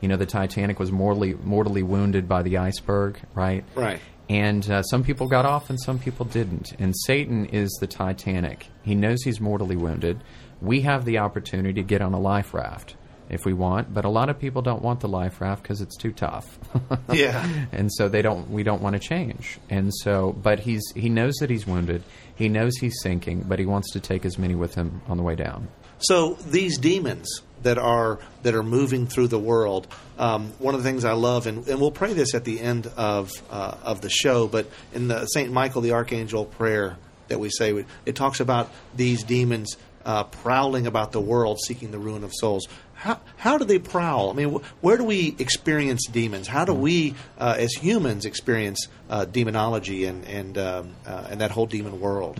You 0.00 0.08
know, 0.08 0.16
the 0.16 0.26
Titanic 0.26 0.78
was 0.78 0.90
mortally, 0.90 1.34
mortally 1.34 1.82
wounded 1.82 2.28
by 2.28 2.42
the 2.42 2.58
iceberg, 2.58 3.20
right? 3.34 3.64
Right. 3.74 4.00
And 4.28 4.68
uh, 4.70 4.82
some 4.82 5.04
people 5.04 5.28
got 5.28 5.44
off 5.44 5.70
and 5.70 5.80
some 5.80 5.98
people 5.98 6.26
didn't. 6.26 6.72
And 6.78 6.94
Satan 7.06 7.46
is 7.46 7.70
the 7.80 7.86
Titanic. 7.86 8.68
He 8.82 8.94
knows 8.94 9.22
he's 9.22 9.40
mortally 9.40 9.76
wounded. 9.76 10.22
We 10.60 10.82
have 10.82 11.04
the 11.04 11.18
opportunity 11.18 11.74
to 11.74 11.82
get 11.82 12.02
on 12.02 12.14
a 12.14 12.20
life 12.20 12.54
raft 12.54 12.96
if 13.28 13.44
we 13.44 13.52
want, 13.52 13.92
but 13.92 14.04
a 14.04 14.08
lot 14.08 14.28
of 14.28 14.38
people 14.38 14.62
don't 14.62 14.82
want 14.82 15.00
the 15.00 15.08
life 15.08 15.40
raft 15.40 15.62
because 15.62 15.80
it's 15.80 15.96
too 15.96 16.12
tough. 16.12 16.58
Yeah. 17.12 17.46
and 17.72 17.90
so 17.92 18.08
they 18.08 18.22
don't. 18.22 18.50
We 18.50 18.62
don't 18.62 18.80
want 18.82 18.94
to 18.94 19.00
change. 19.00 19.58
And 19.68 19.92
so, 19.94 20.32
but 20.32 20.60
he's 20.60 20.82
he 20.94 21.08
knows 21.08 21.34
that 21.40 21.50
he's 21.50 21.66
wounded. 21.66 22.02
He 22.34 22.48
knows 22.48 22.76
he's 22.78 22.94
sinking, 23.02 23.44
but 23.48 23.58
he 23.58 23.66
wants 23.66 23.92
to 23.92 24.00
take 24.00 24.24
as 24.24 24.38
many 24.38 24.54
with 24.54 24.74
him 24.74 25.02
on 25.08 25.16
the 25.16 25.22
way 25.22 25.34
down. 25.34 25.68
So 25.98 26.34
these 26.34 26.78
demons 26.78 27.42
that 27.62 27.78
are 27.78 28.18
that 28.42 28.54
are 28.54 28.62
moving 28.62 29.06
through 29.06 29.28
the 29.28 29.38
world. 29.38 29.86
Um, 30.18 30.52
one 30.58 30.74
of 30.74 30.82
the 30.82 30.88
things 30.88 31.04
I 31.04 31.12
love, 31.12 31.46
and, 31.46 31.66
and 31.66 31.80
we'll 31.80 31.90
pray 31.90 32.12
this 32.12 32.34
at 32.34 32.44
the 32.44 32.60
end 32.60 32.86
of 32.96 33.30
uh, 33.50 33.76
of 33.82 34.00
the 34.00 34.10
show, 34.10 34.46
but 34.48 34.66
in 34.92 35.08
the 35.08 35.26
Saint 35.26 35.52
Michael 35.52 35.82
the 35.82 35.92
Archangel 35.92 36.44
prayer 36.44 36.96
that 37.28 37.38
we 37.38 37.50
say, 37.50 37.84
it 38.04 38.14
talks 38.14 38.40
about 38.40 38.70
these 38.94 39.22
demons 39.22 39.76
uh, 40.04 40.24
prowling 40.24 40.86
about 40.86 41.12
the 41.12 41.20
world, 41.20 41.58
seeking 41.66 41.90
the 41.90 41.98
ruin 41.98 42.24
of 42.24 42.32
souls. 42.34 42.66
How, 42.94 43.20
how 43.36 43.58
do 43.58 43.64
they 43.64 43.78
prowl? 43.78 44.30
I 44.30 44.34
mean, 44.34 44.54
wh- 44.54 44.84
where 44.84 44.96
do 44.96 45.04
we 45.04 45.34
experience 45.38 46.06
demons? 46.06 46.46
How 46.46 46.64
do 46.64 46.72
we, 46.72 47.14
uh, 47.38 47.56
as 47.58 47.72
humans, 47.72 48.24
experience 48.24 48.86
uh, 49.10 49.24
demonology 49.24 50.04
and 50.04 50.24
and 50.24 50.56
um, 50.58 50.94
uh, 51.06 51.26
and 51.30 51.40
that 51.40 51.50
whole 51.50 51.66
demon 51.66 52.00
world? 52.00 52.38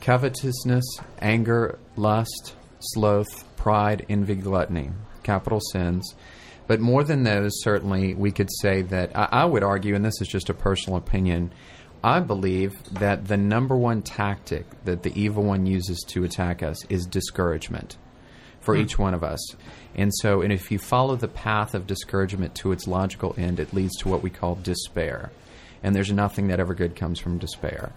Covetousness, 0.00 0.84
anger, 1.20 1.78
lust, 1.96 2.54
sloth, 2.80 3.44
pride, 3.56 4.06
envy, 4.08 4.36
gluttony, 4.36 4.90
capital 5.22 5.60
sins. 5.72 6.14
But 6.66 6.80
more 6.80 7.04
than 7.04 7.22
those, 7.22 7.62
certainly, 7.62 8.14
we 8.14 8.32
could 8.32 8.48
say 8.60 8.82
that 8.82 9.16
I, 9.16 9.28
I 9.30 9.44
would 9.44 9.62
argue, 9.62 9.94
and 9.94 10.04
this 10.04 10.20
is 10.20 10.28
just 10.28 10.48
a 10.48 10.54
personal 10.54 10.98
opinion, 10.98 11.52
I 12.02 12.20
believe 12.20 12.72
that 12.94 13.26
the 13.26 13.36
number 13.36 13.76
one 13.76 14.02
tactic 14.02 14.66
that 14.84 15.02
the 15.02 15.18
evil 15.20 15.42
one 15.42 15.66
uses 15.66 16.04
to 16.08 16.24
attack 16.24 16.62
us 16.62 16.84
is 16.86 17.06
discouragement 17.06 17.96
for 18.60 18.76
each 18.76 18.98
one 18.98 19.14
of 19.14 19.22
us. 19.22 19.54
And 19.94 20.12
so, 20.16 20.42
and 20.42 20.52
if 20.52 20.70
you 20.70 20.78
follow 20.78 21.16
the 21.16 21.28
path 21.28 21.74
of 21.74 21.86
discouragement 21.86 22.54
to 22.56 22.72
its 22.72 22.86
logical 22.86 23.34
end, 23.38 23.60
it 23.60 23.72
leads 23.72 23.96
to 23.98 24.08
what 24.08 24.22
we 24.22 24.30
call 24.30 24.56
despair. 24.56 25.30
And 25.82 25.94
there's 25.94 26.12
nothing 26.12 26.48
that 26.48 26.58
ever 26.58 26.74
good 26.74 26.96
comes 26.96 27.20
from 27.20 27.38
despair. 27.38 27.92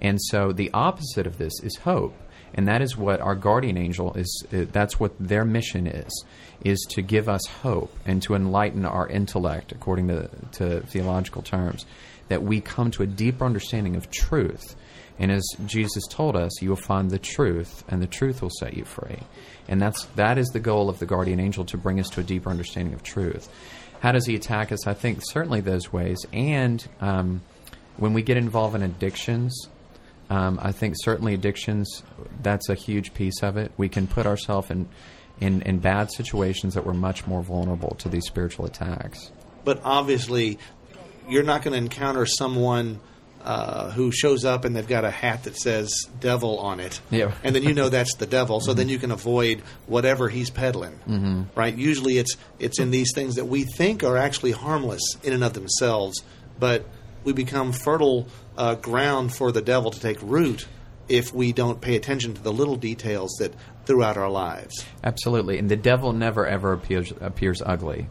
And 0.00 0.20
so, 0.20 0.52
the 0.52 0.70
opposite 0.72 1.26
of 1.26 1.38
this 1.38 1.52
is 1.62 1.76
hope. 1.76 2.16
And 2.54 2.68
that 2.68 2.82
is 2.82 2.96
what 2.96 3.20
our 3.20 3.34
guardian 3.34 3.76
angel 3.76 4.14
is, 4.14 4.46
uh, 4.52 4.64
that's 4.70 4.98
what 4.98 5.12
their 5.18 5.44
mission 5.44 5.86
is, 5.86 6.24
is 6.62 6.80
to 6.90 7.02
give 7.02 7.28
us 7.28 7.44
hope 7.62 7.94
and 8.06 8.22
to 8.22 8.34
enlighten 8.34 8.84
our 8.84 9.08
intellect, 9.08 9.72
according 9.72 10.08
to, 10.08 10.30
to 10.52 10.80
theological 10.82 11.42
terms, 11.42 11.84
that 12.28 12.42
we 12.42 12.60
come 12.60 12.90
to 12.92 13.02
a 13.02 13.06
deeper 13.06 13.44
understanding 13.44 13.96
of 13.96 14.10
truth. 14.10 14.76
And 15.18 15.30
as 15.30 15.44
Jesus 15.66 16.04
told 16.08 16.34
us, 16.34 16.60
you 16.60 16.70
will 16.70 16.76
find 16.76 17.10
the 17.10 17.18
truth, 17.18 17.84
and 17.88 18.02
the 18.02 18.06
truth 18.06 18.42
will 18.42 18.50
set 18.50 18.74
you 18.74 18.84
free. 18.84 19.20
And 19.68 19.80
that's 19.80 20.04
that 20.16 20.38
is 20.38 20.48
the 20.48 20.60
goal 20.60 20.88
of 20.88 20.98
the 20.98 21.06
guardian 21.06 21.40
angel 21.40 21.64
to 21.66 21.76
bring 21.76 22.00
us 22.00 22.10
to 22.10 22.20
a 22.20 22.24
deeper 22.24 22.50
understanding 22.50 22.94
of 22.94 23.02
truth. 23.02 23.48
How 24.00 24.12
does 24.12 24.26
he 24.26 24.34
attack 24.34 24.72
us? 24.72 24.86
I 24.86 24.94
think 24.94 25.20
certainly 25.22 25.60
those 25.60 25.92
ways. 25.92 26.18
And 26.32 26.86
um, 27.00 27.42
when 27.96 28.12
we 28.12 28.22
get 28.22 28.36
involved 28.36 28.74
in 28.74 28.82
addictions, 28.82 29.68
um, 30.30 30.58
I 30.60 30.72
think 30.72 30.94
certainly 30.98 31.34
addictions, 31.34 32.02
that's 32.42 32.68
a 32.68 32.74
huge 32.74 33.14
piece 33.14 33.42
of 33.42 33.56
it. 33.56 33.72
We 33.76 33.88
can 33.88 34.06
put 34.06 34.26
ourselves 34.26 34.70
in, 34.70 34.88
in, 35.40 35.62
in 35.62 35.78
bad 35.78 36.10
situations 36.10 36.74
that 36.74 36.84
we're 36.84 36.92
much 36.92 37.26
more 37.26 37.42
vulnerable 37.42 37.94
to 38.00 38.08
these 38.08 38.26
spiritual 38.26 38.66
attacks. 38.66 39.30
But 39.64 39.80
obviously, 39.84 40.58
you're 41.28 41.42
not 41.42 41.62
going 41.62 41.72
to 41.72 41.78
encounter 41.78 42.26
someone 42.26 43.00
uh, 43.44 43.90
who 43.90 44.10
shows 44.10 44.44
up 44.44 44.64
and 44.64 44.74
they've 44.74 44.88
got 44.88 45.04
a 45.04 45.10
hat 45.10 45.44
that 45.44 45.56
says 45.56 45.92
devil 46.18 46.58
on 46.58 46.80
it. 46.80 47.00
Yeah. 47.10 47.34
And 47.42 47.54
then 47.54 47.62
you 47.62 47.74
know 47.74 47.90
that's 47.90 48.14
the 48.14 48.26
devil, 48.26 48.60
so 48.60 48.72
then 48.72 48.88
you 48.88 48.98
can 48.98 49.10
avoid 49.10 49.60
whatever 49.86 50.30
he's 50.30 50.48
peddling. 50.48 50.98
Mm-hmm. 51.06 51.42
Right? 51.54 51.76
Usually 51.76 52.16
it's 52.18 52.36
it's 52.58 52.80
in 52.80 52.90
these 52.90 53.12
things 53.14 53.34
that 53.34 53.44
we 53.44 53.64
think 53.64 54.02
are 54.02 54.16
actually 54.16 54.52
harmless 54.52 55.02
in 55.22 55.34
and 55.34 55.44
of 55.44 55.52
themselves, 55.52 56.22
but 56.58 56.86
we 57.22 57.32
become 57.32 57.72
fertile 57.72 58.28
uh, 58.56 58.76
ground 58.76 59.34
for 59.34 59.52
the 59.52 59.62
devil 59.62 59.90
to 59.90 60.00
take 60.00 60.18
root 60.22 60.66
if 61.08 61.34
we 61.34 61.52
don't 61.52 61.82
pay 61.82 61.96
attention 61.96 62.32
to 62.32 62.42
the 62.42 62.52
little 62.52 62.76
details 62.76 63.30
that 63.40 63.52
throughout 63.84 64.16
our 64.16 64.30
lives. 64.30 64.86
Absolutely, 65.02 65.58
and 65.58 65.68
the 65.68 65.76
devil 65.76 66.14
never 66.14 66.46
ever 66.46 66.72
appears 66.72 67.12
appears 67.20 67.60
ugly. 67.64 68.08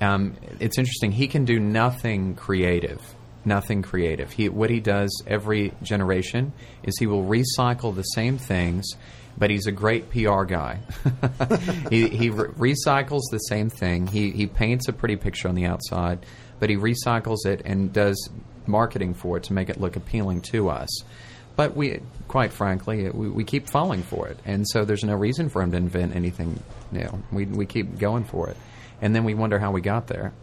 Um, 0.00 0.36
it's 0.60 0.78
interesting; 0.78 1.12
he 1.12 1.28
can 1.28 1.44
do 1.44 1.58
nothing 1.58 2.34
creative. 2.34 3.00
Nothing 3.44 3.82
creative. 3.82 4.32
He 4.32 4.48
what 4.48 4.70
he 4.70 4.80
does 4.80 5.10
every 5.26 5.72
generation 5.82 6.52
is 6.82 6.98
he 6.98 7.06
will 7.06 7.24
recycle 7.24 7.94
the 7.94 8.02
same 8.02 8.36
things, 8.36 8.86
but 9.38 9.50
he's 9.50 9.66
a 9.66 9.72
great 9.72 10.10
PR 10.10 10.44
guy. 10.44 10.80
he 11.90 12.08
he 12.08 12.30
re- 12.30 12.74
recycles 12.74 13.22
the 13.30 13.38
same 13.38 13.70
thing. 13.70 14.06
He 14.06 14.30
he 14.32 14.46
paints 14.46 14.88
a 14.88 14.92
pretty 14.92 15.16
picture 15.16 15.48
on 15.48 15.54
the 15.54 15.64
outside, 15.64 16.26
but 16.58 16.68
he 16.68 16.76
recycles 16.76 17.46
it 17.46 17.62
and 17.64 17.92
does 17.92 18.28
marketing 18.66 19.14
for 19.14 19.38
it 19.38 19.44
to 19.44 19.52
make 19.52 19.70
it 19.70 19.80
look 19.80 19.96
appealing 19.96 20.42
to 20.42 20.68
us. 20.68 20.88
But 21.56 21.74
we, 21.74 22.00
quite 22.28 22.52
frankly, 22.52 23.10
we, 23.10 23.28
we 23.28 23.42
keep 23.42 23.68
falling 23.68 24.02
for 24.04 24.28
it, 24.28 24.38
and 24.44 24.64
so 24.68 24.84
there's 24.84 25.02
no 25.02 25.16
reason 25.16 25.48
for 25.48 25.60
him 25.60 25.72
to 25.72 25.76
invent 25.76 26.14
anything 26.14 26.62
new. 26.92 27.08
We 27.32 27.46
we 27.46 27.66
keep 27.66 27.98
going 27.98 28.24
for 28.24 28.48
it, 28.48 28.56
and 29.00 29.14
then 29.14 29.24
we 29.24 29.34
wonder 29.34 29.58
how 29.58 29.70
we 29.72 29.80
got 29.80 30.06
there. 30.06 30.32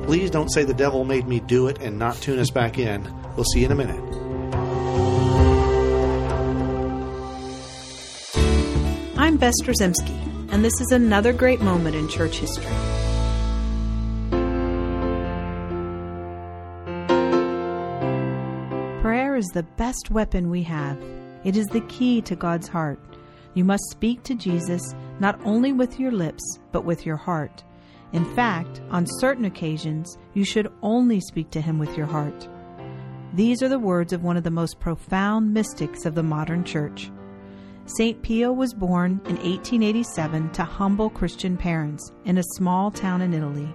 please 0.05 0.31
don't 0.31 0.49
say 0.49 0.63
the 0.63 0.73
devil 0.73 1.03
made 1.03 1.27
me 1.27 1.41
do 1.41 1.67
it 1.67 1.81
and 1.81 1.99
not 1.99 2.15
tune 2.15 2.39
us 2.39 2.49
back 2.49 2.79
in. 2.79 3.03
We'll 3.35 3.43
see 3.43 3.59
you 3.59 3.65
in 3.65 3.73
a 3.73 3.75
minute. 3.75 4.24
I'm 9.35 9.39
Bess 9.41 9.89
and 10.53 10.63
this 10.63 10.79
is 10.79 10.93
another 10.93 11.33
great 11.33 11.59
moment 11.59 11.93
in 11.93 12.07
church 12.07 12.37
history. 12.37 12.63
Prayer 19.01 19.35
is 19.35 19.45
the 19.47 19.65
best 19.75 20.09
weapon 20.09 20.49
we 20.49 20.63
have. 20.63 20.97
It 21.43 21.57
is 21.57 21.65
the 21.65 21.81
key 21.89 22.21
to 22.21 22.37
God's 22.37 22.69
heart. 22.69 22.97
You 23.55 23.65
must 23.65 23.83
speak 23.91 24.23
to 24.23 24.35
Jesus 24.35 24.95
not 25.19 25.37
only 25.43 25.73
with 25.73 25.99
your 25.99 26.13
lips, 26.13 26.43
but 26.71 26.85
with 26.85 27.05
your 27.05 27.17
heart. 27.17 27.61
In 28.13 28.23
fact, 28.35 28.79
on 28.89 29.05
certain 29.19 29.43
occasions, 29.43 30.17
you 30.33 30.45
should 30.45 30.71
only 30.81 31.19
speak 31.19 31.51
to 31.51 31.59
Him 31.59 31.77
with 31.77 31.97
your 31.97 32.07
heart. 32.07 32.47
These 33.33 33.61
are 33.61 33.69
the 33.69 33.79
words 33.79 34.13
of 34.13 34.23
one 34.23 34.37
of 34.37 34.45
the 34.45 34.49
most 34.49 34.79
profound 34.79 35.53
mystics 35.53 36.05
of 36.05 36.15
the 36.15 36.23
modern 36.23 36.63
church. 36.63 37.11
St. 37.87 38.19
Pio 38.23 38.51
was 38.51 38.73
born 38.73 39.21
in 39.25 39.35
1887 39.35 40.51
to 40.53 40.63
humble 40.63 41.09
Christian 41.11 41.55
parents 41.55 42.11
in 42.25 42.39
a 42.39 42.43
small 42.55 42.89
town 42.89 43.21
in 43.21 43.31
Italy. 43.31 43.71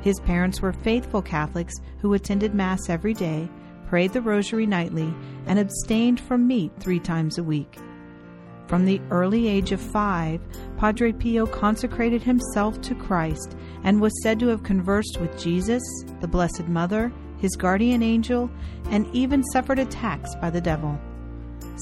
His 0.00 0.18
parents 0.20 0.62
were 0.62 0.72
faithful 0.72 1.20
Catholics 1.20 1.74
who 2.00 2.14
attended 2.14 2.54
Mass 2.54 2.88
every 2.88 3.12
day, 3.12 3.50
prayed 3.86 4.14
the 4.14 4.22
Rosary 4.22 4.64
nightly, 4.64 5.14
and 5.46 5.58
abstained 5.58 6.18
from 6.18 6.46
meat 6.46 6.72
three 6.80 6.98
times 6.98 7.36
a 7.36 7.44
week. 7.44 7.76
From 8.68 8.86
the 8.86 9.02
early 9.10 9.48
age 9.48 9.70
of 9.70 9.82
five, 9.82 10.40
Padre 10.78 11.12
Pio 11.12 11.44
consecrated 11.44 12.22
himself 12.22 12.80
to 12.80 12.94
Christ 12.94 13.54
and 13.84 14.00
was 14.00 14.22
said 14.22 14.40
to 14.40 14.46
have 14.46 14.62
conversed 14.62 15.18
with 15.20 15.38
Jesus, 15.38 15.82
the 16.22 16.26
Blessed 16.26 16.68
Mother, 16.68 17.12
his 17.36 17.54
guardian 17.56 18.02
angel, 18.02 18.50
and 18.86 19.06
even 19.14 19.44
suffered 19.44 19.78
attacks 19.78 20.34
by 20.36 20.48
the 20.48 20.60
devil. 20.60 20.98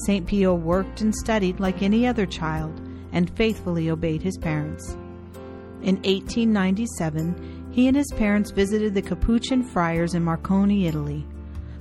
St. 0.05 0.25
Pio 0.25 0.53
worked 0.53 1.01
and 1.01 1.13
studied 1.13 1.59
like 1.59 1.81
any 1.81 2.07
other 2.07 2.25
child 2.25 2.81
and 3.11 3.35
faithfully 3.35 3.89
obeyed 3.89 4.21
his 4.21 4.37
parents. 4.37 4.93
In 5.83 5.95
1897, 5.97 7.69
he 7.71 7.87
and 7.87 7.95
his 7.97 8.11
parents 8.15 8.51
visited 8.51 8.93
the 8.93 9.01
Capuchin 9.01 9.63
friars 9.63 10.13
in 10.13 10.23
Morcone, 10.23 10.85
Italy. 10.85 11.25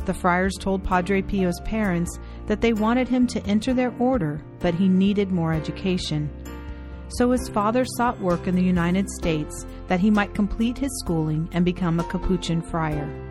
The 0.07 0.15
friars 0.15 0.57
told 0.59 0.83
Padre 0.83 1.23
Pio's 1.23 1.61
parents 1.61 2.19
that 2.47 2.61
they 2.61 2.73
wanted 2.73 3.09
him 3.09 3.27
to 3.29 3.45
enter 3.47 3.75
their 3.75 3.95
order, 3.99 4.43
but 4.59 4.75
he 4.75 4.89
needed 4.89 5.31
more 5.31 5.53
education. 5.53 6.31
So 7.17 7.31
his 7.33 7.49
father 7.49 7.85
sought 7.85 8.21
work 8.21 8.47
in 8.47 8.55
the 8.55 8.63
United 8.63 9.09
States 9.11 9.67
that 9.89 10.01
he 10.01 10.11
might 10.11 10.35
complete 10.35 10.79
his 10.79 10.91
schooling 11.01 11.49
and 11.53 11.65
become 11.65 12.01
a 12.01 12.05
Capuchin 12.05 12.63
friar. 12.63 13.30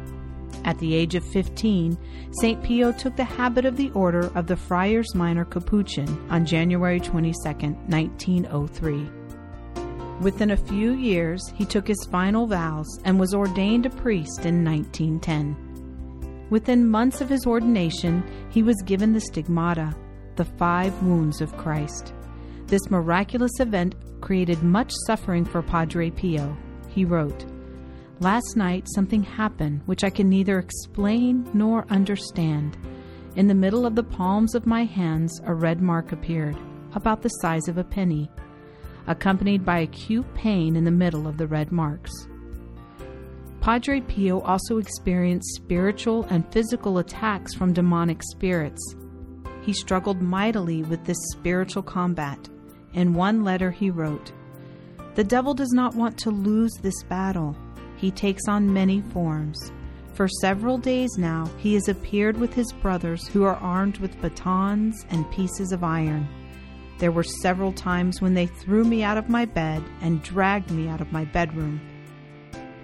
At 0.66 0.78
the 0.80 0.94
age 0.94 1.16
of 1.16 1.24
15, 1.26 1.98
St. 2.42 2.64
Pio 2.64 2.92
took 2.92 3.16
the 3.16 3.24
habit 3.24 3.66
of 3.66 3.78
the 3.78 3.92
Order 3.92 4.32
of 4.36 4.48
the 4.48 4.58
Friars 4.58 5.16
Minor 5.16 5.46
Capuchin 5.46 6.08
on 6.30 6.46
January 6.46 7.00
22, 7.00 7.34
1903. 7.44 9.10
Within 10.22 10.52
a 10.52 10.58
few 10.58 10.92
years, 10.92 11.42
he 11.56 11.64
took 11.64 11.88
his 11.88 12.08
final 12.12 12.46
vows 12.46 13.00
and 13.06 13.20
was 13.20 13.34
ordained 13.34 13.86
a 13.86 13.90
priest 13.90 14.46
in 14.46 14.66
1910. 14.66 15.56
Within 16.50 16.90
months 16.90 17.22
of 17.22 17.30
his 17.30 17.46
ordination, 17.46 18.24
he 18.50 18.62
was 18.62 18.82
given 18.86 19.14
the 19.14 19.22
stigmata, 19.22 19.96
the 20.36 20.46
five 20.46 21.02
wounds 21.04 21.40
of 21.42 21.56
Christ. 21.56 22.14
This 22.68 22.90
miraculous 22.90 23.60
event 23.60 23.96
created 24.20 24.62
much 24.62 24.92
suffering 25.08 25.46
for 25.46 25.62
Padre 25.62 26.10
Pio. 26.10 26.56
He 26.90 27.06
wrote, 27.06 27.46
Last 28.22 28.58
night 28.58 28.86
something 28.94 29.24
happened 29.24 29.82
which 29.86 30.04
I 30.04 30.10
can 30.10 30.28
neither 30.28 30.60
explain 30.60 31.50
nor 31.54 31.86
understand. 31.90 32.78
In 33.38 33.48
the 33.48 33.56
middle 33.56 33.86
of 33.86 33.96
the 33.96 34.04
palms 34.04 34.56
of 34.56 34.66
my 34.66 34.84
hands, 34.84 35.40
a 35.46 35.54
red 35.54 35.82
mark 35.82 36.12
appeared, 36.12 36.58
about 36.96 37.22
the 37.22 37.30
size 37.30 37.70
of 37.70 37.78
a 37.78 37.84
penny, 37.84 38.30
accompanied 39.08 39.64
by 39.64 39.80
acute 39.80 40.26
pain 40.34 40.76
in 40.76 40.84
the 40.84 40.92
middle 40.92 41.28
of 41.28 41.38
the 41.38 41.48
red 41.48 41.72
marks. 41.72 42.12
Padre 43.62 44.02
Pio 44.02 44.42
also 44.42 44.80
experienced 44.80 45.56
spiritual 45.56 46.26
and 46.26 46.52
physical 46.52 46.98
attacks 46.98 47.54
from 47.54 47.72
demonic 47.72 48.22
spirits. 48.32 48.96
He 49.62 49.72
struggled 49.72 50.22
mightily 50.22 50.84
with 50.84 51.06
this 51.06 51.20
spiritual 51.32 51.84
combat. 51.84 52.50
In 52.94 53.14
one 53.14 53.46
letter, 53.46 53.72
he 53.72 53.90
wrote, 53.90 54.34
The 55.16 55.24
devil 55.24 55.54
does 55.54 55.72
not 55.72 55.96
want 55.96 56.18
to 56.20 56.32
lose 56.32 56.74
this 56.82 57.04
battle. 57.04 57.56
He 58.00 58.12
takes 58.12 58.48
on 58.48 58.74
many 58.74 59.02
forms. 59.02 59.72
For 60.14 60.28
several 60.42 60.78
days 60.78 61.18
now, 61.18 61.50
he 61.58 61.74
has 61.76 61.88
appeared 61.88 62.38
with 62.38 62.54
his 62.54 62.72
brothers 62.82 63.28
who 63.28 63.44
are 63.44 63.56
armed 63.56 63.98
with 64.00 64.22
batons 64.22 65.06
and 65.10 65.30
pieces 65.32 65.72
of 65.72 65.84
iron. 65.84 66.28
There 66.98 67.12
were 67.12 67.24
several 67.24 67.72
times 67.72 68.22
when 68.22 68.34
they 68.34 68.48
threw 68.48 68.84
me 68.84 69.04
out 69.04 69.18
of 69.18 69.30
my 69.30 69.46
bed 69.46 69.84
and 70.02 70.22
dragged 70.22 70.72
me 70.72 70.90
out 70.90 71.00
of 71.00 71.12
my 71.12 71.26
bedroom. 71.26 71.80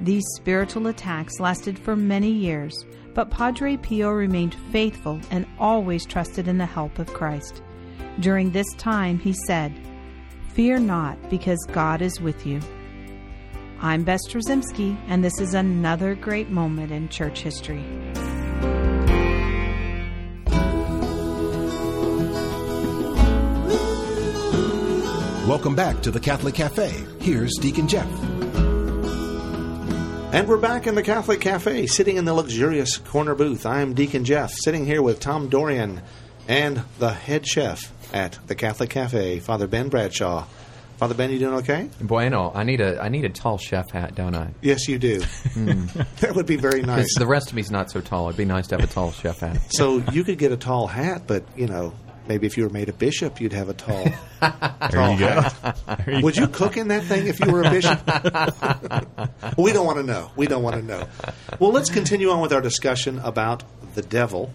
These 0.01 0.23
spiritual 0.35 0.87
attacks 0.87 1.39
lasted 1.39 1.79
for 1.79 1.95
many 1.95 2.31
years, 2.31 2.85
but 3.13 3.29
Padre 3.29 3.77
Pio 3.77 4.11
remained 4.11 4.55
faithful 4.71 5.19
and 5.31 5.45
always 5.59 6.05
trusted 6.05 6.47
in 6.47 6.57
the 6.57 6.65
help 6.65 6.99
of 6.99 7.13
Christ. 7.13 7.61
During 8.19 8.51
this 8.51 8.71
time, 8.77 9.19
he 9.19 9.33
said, 9.45 9.73
Fear 10.53 10.79
not, 10.79 11.29
because 11.29 11.59
God 11.71 12.01
is 12.01 12.21
with 12.21 12.45
you. 12.45 12.61
I'm 13.79 14.03
Bess 14.03 14.21
Drzymala, 14.29 14.97
and 15.07 15.23
this 15.23 15.39
is 15.39 15.53
another 15.53 16.15
great 16.15 16.49
moment 16.49 16.91
in 16.91 17.09
church 17.09 17.41
history. 17.41 17.83
Welcome 25.45 25.75
back 25.75 26.01
to 26.01 26.11
the 26.11 26.19
Catholic 26.19 26.55
Cafe. 26.55 27.05
Here's 27.19 27.53
Deacon 27.59 27.87
Jeff. 27.87 28.09
And 30.33 30.47
we're 30.47 30.57
back 30.57 30.87
in 30.87 30.95
the 30.95 31.03
Catholic 31.03 31.41
Cafe, 31.41 31.85
sitting 31.87 32.17
in 32.17 32.25
the 32.25 32.33
luxurious 32.33 32.97
corner 32.97 33.35
booth. 33.35 33.65
I 33.65 33.81
am 33.81 33.93
Deacon 33.93 34.25
Jeff, 34.25 34.51
sitting 34.53 34.85
here 34.85 35.01
with 35.01 35.19
Tom 35.19 35.49
Dorian 35.49 36.01
and 36.47 36.83
the 36.99 37.11
head 37.13 37.45
chef 37.45 37.91
at 38.13 38.39
the 38.47 38.55
Catholic 38.55 38.89
Cafe, 38.89 39.39
Father 39.39 39.67
Ben 39.67 39.89
Bradshaw. 39.89 40.45
Father 40.97 41.13
Ben, 41.13 41.29
you 41.29 41.39
doing 41.39 41.55
okay? 41.55 41.89
Bueno, 41.99 42.51
I 42.55 42.63
need 42.63 42.79
a 42.79 43.01
I 43.01 43.09
need 43.09 43.25
a 43.25 43.29
tall 43.29 43.57
chef 43.57 43.89
hat, 43.91 44.15
don't 44.15 44.33
I? 44.35 44.53
Yes, 44.61 44.87
you 44.87 44.97
do. 44.97 45.19
that 46.21 46.33
would 46.35 46.45
be 46.45 46.55
very 46.55 46.81
nice. 46.83 47.13
the 47.17 47.27
rest 47.27 47.49
of 47.49 47.55
me's 47.55 47.69
not 47.69 47.91
so 47.91 47.99
tall. 47.99 48.27
It'd 48.29 48.37
be 48.37 48.45
nice 48.45 48.67
to 48.67 48.75
have 48.75 48.83
a 48.83 48.91
tall 48.91 49.11
chef 49.11 49.39
hat. 49.39 49.57
So 49.73 49.97
you 50.11 50.23
could 50.23 50.37
get 50.37 50.51
a 50.53 50.57
tall 50.57 50.87
hat, 50.87 51.23
but 51.27 51.43
you 51.57 51.67
know, 51.67 51.93
maybe 52.29 52.47
if 52.47 52.55
you 52.57 52.63
were 52.63 52.69
made 52.69 52.87
a 52.87 52.93
bishop, 52.93 53.41
you'd 53.41 53.51
have 53.51 53.67
a 53.67 53.73
tall. 53.73 54.05
There 54.89 55.11
you 55.11 55.19
go. 55.19 55.41
There 56.05 56.15
you 56.15 56.23
Would 56.23 56.37
you 56.37 56.47
cook 56.47 56.77
in 56.77 56.87
that 56.87 57.03
thing 57.03 57.27
if 57.27 57.39
you 57.41 57.51
were 57.51 57.63
a 57.63 57.69
bishop? 57.69 57.99
we 59.57 59.73
don't 59.73 59.85
want 59.85 59.97
to 59.97 60.03
know. 60.03 60.31
We 60.37 60.47
don't 60.47 60.63
want 60.63 60.77
to 60.77 60.81
know. 60.81 61.07
Well, 61.59 61.71
let's 61.71 61.89
continue 61.89 62.29
on 62.29 62.39
with 62.39 62.53
our 62.53 62.61
discussion 62.61 63.19
about 63.19 63.63
the 63.95 64.01
devil, 64.01 64.53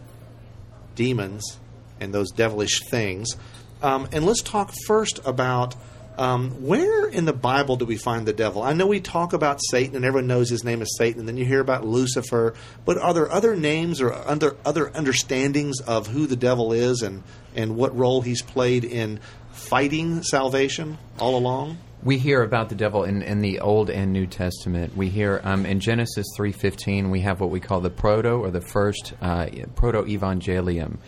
demons, 0.94 1.58
and 2.00 2.14
those 2.14 2.30
devilish 2.30 2.80
things. 2.88 3.36
Um, 3.82 4.08
and 4.12 4.24
let's 4.24 4.42
talk 4.42 4.72
first 4.86 5.20
about 5.26 5.74
um, 6.20 6.50
where 6.66 7.08
in 7.08 7.24
the 7.24 7.32
Bible 7.32 7.76
do 7.76 7.86
we 7.86 7.96
find 7.96 8.28
the 8.28 8.34
devil? 8.34 8.62
I 8.62 8.74
know 8.74 8.86
we 8.86 9.00
talk 9.00 9.32
about 9.32 9.58
Satan, 9.70 9.96
and 9.96 10.04
everyone 10.04 10.26
knows 10.26 10.50
his 10.50 10.62
name 10.62 10.82
is 10.82 10.94
Satan, 10.98 11.20
and 11.20 11.28
then 11.28 11.38
you 11.38 11.46
hear 11.46 11.60
about 11.60 11.86
Lucifer. 11.86 12.52
But 12.84 12.98
are 12.98 13.14
there 13.14 13.32
other 13.32 13.56
names 13.56 14.02
or 14.02 14.12
other 14.12 14.54
other 14.64 14.90
understandings 14.94 15.80
of 15.80 16.08
who 16.08 16.26
the 16.26 16.36
devil 16.36 16.72
is 16.74 17.00
and 17.02 17.22
and 17.56 17.74
what 17.74 17.96
role 17.96 18.20
he's 18.20 18.42
played 18.42 18.84
in 18.84 19.18
fighting 19.52 20.22
salvation 20.22 20.98
all 21.18 21.36
along? 21.36 21.78
We 22.02 22.18
hear 22.18 22.42
about 22.42 22.68
the 22.68 22.74
devil 22.74 23.04
in, 23.04 23.22
in 23.22 23.40
the 23.40 23.60
Old 23.60 23.90
and 23.90 24.12
New 24.12 24.26
Testament. 24.26 24.96
We 24.96 25.08
hear 25.08 25.40
um, 25.42 25.66
in 25.66 25.80
Genesis 25.80 26.26
three 26.36 26.52
fifteen. 26.52 27.10
We 27.10 27.20
have 27.20 27.40
what 27.40 27.50
we 27.50 27.60
call 27.60 27.80
the 27.80 27.90
proto 27.90 28.42
or 28.42 28.50
the 28.50 28.60
first 28.60 29.14
uh, 29.22 29.46
proto 29.74 30.02
evangelium. 30.02 30.98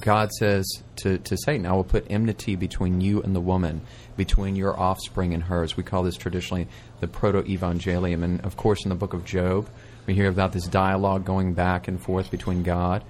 God 0.00 0.32
says 0.32 0.66
to, 0.96 1.18
to 1.18 1.36
Satan, 1.36 1.66
"I 1.66 1.72
will 1.72 1.84
put 1.84 2.06
enmity 2.10 2.56
between 2.56 3.00
you 3.00 3.22
and 3.22 3.34
the 3.34 3.40
woman, 3.40 3.80
between 4.16 4.56
your 4.56 4.78
offspring 4.78 5.34
and 5.34 5.42
hers." 5.42 5.76
We 5.76 5.82
call 5.82 6.02
this 6.02 6.16
traditionally 6.16 6.68
the 7.00 7.08
proto 7.08 7.42
evangelium. 7.42 8.22
And 8.22 8.40
of 8.42 8.56
course, 8.56 8.84
in 8.84 8.88
the 8.88 8.94
book 8.94 9.14
of 9.14 9.24
Job, 9.24 9.68
we 10.06 10.14
hear 10.14 10.28
about 10.28 10.52
this 10.52 10.66
dialogue 10.66 11.24
going 11.24 11.54
back 11.54 11.88
and 11.88 12.00
forth 12.00 12.30
between 12.30 12.62
God 12.62 13.04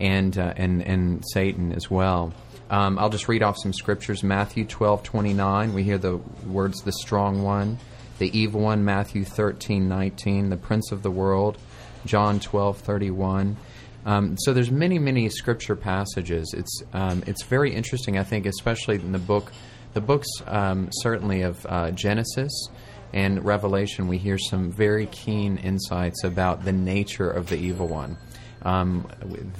and 0.00 0.36
uh, 0.36 0.54
and 0.56 0.82
and 0.82 1.24
Satan 1.32 1.72
as 1.72 1.90
well. 1.90 2.32
Um, 2.70 2.98
I'll 2.98 3.08
just 3.08 3.28
read 3.28 3.42
off 3.42 3.56
some 3.56 3.72
scriptures. 3.72 4.22
Matthew 4.22 4.64
twelve 4.64 5.02
twenty 5.02 5.32
nine. 5.32 5.74
We 5.74 5.82
hear 5.82 5.98
the 5.98 6.16
words 6.46 6.82
"the 6.82 6.92
strong 6.92 7.42
one," 7.42 7.78
the 8.18 8.38
evil 8.38 8.60
one. 8.60 8.84
Matthew 8.84 9.24
thirteen 9.24 9.88
nineteen. 9.88 10.50
The 10.50 10.56
prince 10.56 10.92
of 10.92 11.02
the 11.02 11.10
world. 11.10 11.58
John 12.04 12.40
twelve 12.40 12.78
thirty 12.78 13.10
one. 13.10 13.56
Um, 14.06 14.36
so 14.38 14.52
there's 14.52 14.70
many 14.70 14.98
many 14.98 15.28
scripture 15.28 15.76
passages. 15.76 16.54
It's 16.56 16.82
um, 16.92 17.22
it's 17.26 17.44
very 17.44 17.74
interesting. 17.74 18.18
I 18.18 18.24
think, 18.24 18.46
especially 18.46 18.96
in 18.96 19.12
the 19.12 19.18
book, 19.18 19.52
the 19.92 20.00
books 20.00 20.28
um, 20.46 20.88
certainly 20.92 21.42
of 21.42 21.64
uh, 21.66 21.90
Genesis 21.90 22.68
and 23.12 23.44
Revelation, 23.44 24.06
we 24.06 24.18
hear 24.18 24.38
some 24.38 24.70
very 24.70 25.06
keen 25.06 25.56
insights 25.56 26.24
about 26.24 26.64
the 26.64 26.72
nature 26.72 27.30
of 27.30 27.48
the 27.48 27.56
evil 27.56 27.88
one. 27.88 28.16
Um, 28.62 29.06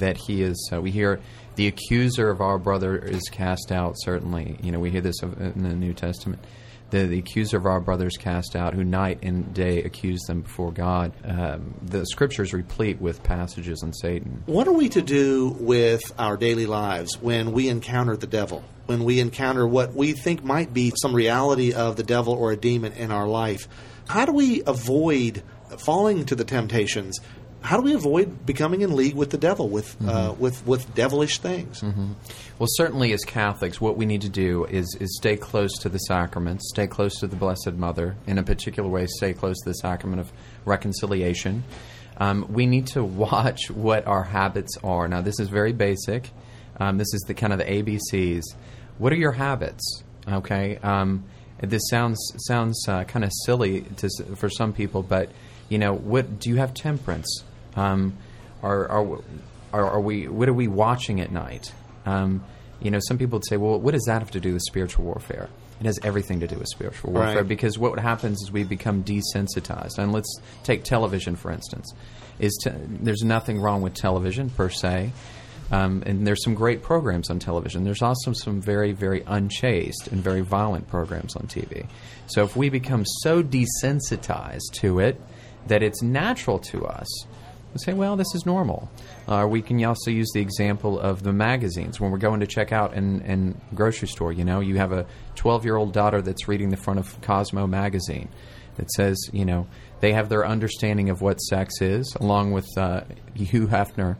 that 0.01 0.17
he 0.17 0.43
is, 0.43 0.71
uh, 0.73 0.81
we 0.81 0.91
hear 0.91 1.21
the 1.55 1.69
accuser 1.69 2.31
of 2.31 2.41
our 2.41 2.59
brother 2.59 2.97
is 2.99 3.23
cast 3.31 3.71
out. 3.71 3.95
Certainly, 3.99 4.59
you 4.61 4.73
know, 4.73 4.81
we 4.81 4.91
hear 4.91 5.01
this 5.01 5.23
in 5.23 5.63
the 5.63 5.75
New 5.75 5.95
Testament. 5.95 6.45
The, 6.91 7.07
the 7.07 7.19
accuser 7.19 7.59
of 7.59 7.67
our 7.67 7.81
brothers 7.81 8.17
cast 8.17 8.57
out, 8.57 8.73
who 8.73 8.83
night 8.83 9.19
and 9.23 9.53
day 9.53 9.83
accuse 9.83 10.23
them 10.23 10.41
before 10.43 10.73
God. 10.73 11.13
Um, 11.23 11.75
the 11.83 12.07
scriptures 12.07 12.55
replete 12.55 13.01
with 13.01 13.23
passages 13.23 13.83
on 13.83 13.93
Satan. 13.93 14.43
What 14.47 14.67
are 14.67 14.73
we 14.73 14.89
to 14.91 15.03
do 15.03 15.57
with 15.61 16.01
our 16.19 16.37
daily 16.37 16.67
lives 16.67 17.21
when 17.21 17.53
we 17.53 17.69
encounter 17.69 18.17
the 18.17 18.27
devil? 18.27 18.65
When 18.87 19.05
we 19.05 19.21
encounter 19.21 19.67
what 19.67 19.95
we 19.95 20.13
think 20.13 20.43
might 20.43 20.73
be 20.73 20.93
some 20.97 21.15
reality 21.15 21.75
of 21.75 21.97
the 21.97 22.03
devil 22.03 22.33
or 22.33 22.53
a 22.53 22.57
demon 22.57 22.95
in 22.95 23.13
our 23.13 23.29
life? 23.29 23.69
How 24.09 24.25
do 24.25 24.33
we 24.33 24.63
avoid 24.67 25.43
falling 25.79 26.25
to 26.25 26.35
the 26.35 26.45
temptations? 26.45 27.21
How 27.61 27.77
do 27.77 27.83
we 27.83 27.95
avoid 27.95 28.47
becoming 28.47 28.83
in 28.83 28.95
league 28.95 29.15
with 29.15 29.31
the 29.31 29.39
devil, 29.39 29.69
with 29.69 29.97
uh, 30.07 30.35
with 30.39 30.65
with 30.67 30.95
devilish 30.95 31.39
things? 31.39 31.83
Well, 32.59 32.69
certainly 32.71 33.13
as 33.13 33.25
Catholics, 33.25 33.81
what 33.81 33.97
we 33.97 34.07
need 34.07 34.23
to 34.23 34.29
do 34.29 34.65
is, 34.65 34.97
is 35.01 35.17
stay 35.17 35.37
close 35.37 35.73
to 35.79 35.89
the 35.89 35.99
sacraments, 35.99 36.69
stay 36.71 36.87
close 36.87 37.19
to 37.21 37.27
the 37.27 37.37
Blessed 37.37 37.75
Mother, 37.75 38.17
in 38.27 38.39
a 38.39 38.43
particular 38.43 38.89
way, 38.89 39.07
stay 39.07 39.33
close 39.33 39.57
to 39.63 39.71
the 39.71 39.75
sacrament 39.75 40.21
of 40.21 40.33
reconciliation. 40.65 41.65
Um, 42.17 42.47
we 42.49 42.67
need 42.67 42.89
to 42.89 43.05
watch 43.25 43.71
what 43.71 44.07
our 44.07 44.25
habits 44.25 44.77
are. 44.83 45.07
Now, 45.09 45.21
this 45.21 45.39
is 45.39 45.49
very 45.49 45.73
basic. 45.73 46.31
Um, 46.81 46.99
this 46.99 47.13
is 47.13 47.23
the 47.27 47.35
kind 47.35 47.53
of 47.53 47.59
the 47.59 47.65
ABCs. 47.65 48.43
What 48.99 49.13
are 49.13 49.17
your 49.17 49.33
habits? 49.33 50.03
Okay. 50.29 50.79
Um, 50.79 51.25
this 51.61 51.83
sounds 51.91 52.19
sounds 52.47 52.87
uh, 52.89 53.05
kind 53.05 53.25
of 53.25 53.33
silly 53.45 53.83
to, 53.97 54.09
for 54.37 54.49
some 54.49 54.73
people, 54.73 55.03
but 55.03 55.31
you 55.69 55.79
know, 55.79 55.93
what 55.95 56.39
do 56.39 56.51
you 56.51 56.57
have 56.57 56.73
temperance? 56.73 57.45
Um, 57.79 58.17
are, 58.63 58.89
are 58.89 59.19
are 59.73 59.85
are 59.91 60.01
we? 60.01 60.27
What 60.29 60.49
are 60.49 60.55
we 60.55 60.69
watching 60.69 61.21
at 61.21 61.31
night? 61.31 61.73
Um, 62.07 62.45
you 62.81 62.91
know, 62.91 62.99
some 63.01 63.19
people 63.19 63.39
would 63.39 63.47
say, 63.47 63.57
"Well, 63.57 63.79
what 63.81 63.93
does 63.93 64.05
that 64.07 64.21
have 64.21 64.31
to 64.33 64.41
do 64.41 64.53
with 64.55 64.63
spiritual 64.63 65.05
warfare?" 65.05 65.49
It 65.81 65.87
has 65.87 65.99
everything 66.03 66.41
to 66.41 66.49
do 66.49 66.57
with 66.59 66.67
spiritual 66.69 67.13
warfare 67.13 67.37
Right. 67.37 67.49
because 67.49 67.79
what 67.79 67.97
happens 68.01 68.43
is 68.43 68.51
we 68.51 68.65
become 68.65 69.05
desensitized. 69.05 69.99
And 69.99 70.13
let's 70.13 70.41
take 70.65 70.83
television 70.83 71.37
for 71.37 71.53
instance. 71.53 71.93
Is 72.41 72.59
te- 72.65 72.73
there's 72.89 73.23
nothing 73.23 73.61
wrong 73.61 73.81
with 73.83 73.95
television 73.95 74.51
per 74.51 74.71
se, 74.71 75.13
um, 75.71 76.03
and 76.05 76.27
there's 76.27 76.43
some 76.43 76.55
great 76.55 76.83
programs 76.83 77.31
on 77.31 77.39
television. 77.39 77.85
There's 77.85 78.03
also 78.03 78.33
some 78.33 78.61
very, 78.61 78.91
very 78.91 79.23
unchaste 79.27 80.09
and 80.11 80.21
very 80.23 80.41
violent 80.41 80.89
programs 80.89 81.37
on 81.37 81.47
TV. 81.47 81.87
So 82.27 82.43
if 82.43 82.57
we 82.57 82.71
become 82.71 83.05
so 83.23 83.43
desensitized 83.43 84.73
to 84.81 84.99
it 84.99 85.21
that 85.69 85.83
it's 85.83 86.03
natural 86.03 86.59
to 86.61 86.87
us, 86.87 87.09
we 87.73 87.79
say, 87.79 87.93
well, 87.93 88.17
this 88.17 88.35
is 88.35 88.47
normal. 88.47 88.91
Uh, 89.27 89.47
we 89.49 89.63
can 89.63 89.85
also 89.85 90.11
use 90.11 90.29
the 90.33 90.41
example 90.41 90.99
of 90.99 91.23
the 91.23 91.33
magazines 91.33 92.01
when 92.01 92.11
we're 92.11 92.19
going 92.19 92.41
to 92.41 92.47
check 92.47 92.73
out 92.73 92.95
in, 92.95 93.21
in 93.23 93.61
grocery 93.75 94.09
store. 94.09 94.33
You 94.33 94.45
know, 94.45 94.61
you 94.61 94.77
have 94.77 94.93
a 94.93 95.07
12 95.37 95.65
year 95.65 95.77
old 95.77 95.93
daughter 95.93 96.23
that's 96.23 96.49
reading 96.49 96.71
the 96.71 96.77
front 96.77 96.99
of 96.99 97.21
Cosmo 97.21 97.67
magazine 97.67 98.29
that 98.77 98.91
says, 98.93 99.19
you 99.33 99.45
know, 99.45 99.67
they 100.01 100.13
have 100.13 100.29
their 100.29 100.47
understanding 100.47 101.11
of 101.11 101.21
what 101.21 101.39
sex 101.41 101.81
is, 101.81 102.17
along 102.21 102.53
with 102.53 102.67
uh, 102.77 103.03
Hugh 103.35 103.67
Hefner. 103.67 104.17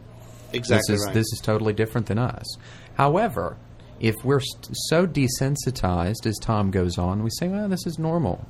Exactly 0.51 0.95
this 0.95 1.01
is, 1.01 1.05
right. 1.05 1.13
This 1.13 1.25
is 1.33 1.39
totally 1.41 1.73
different 1.73 2.07
than 2.07 2.19
us. 2.19 2.45
However, 2.95 3.57
if 3.99 4.15
we're 4.23 4.41
st- 4.41 4.69
so 4.71 5.07
desensitized 5.07 6.25
as 6.25 6.37
time 6.37 6.71
goes 6.71 6.97
on, 6.97 7.23
we 7.23 7.29
say, 7.31 7.47
well, 7.47 7.69
this 7.69 7.85
is 7.85 7.97
normal. 7.97 8.45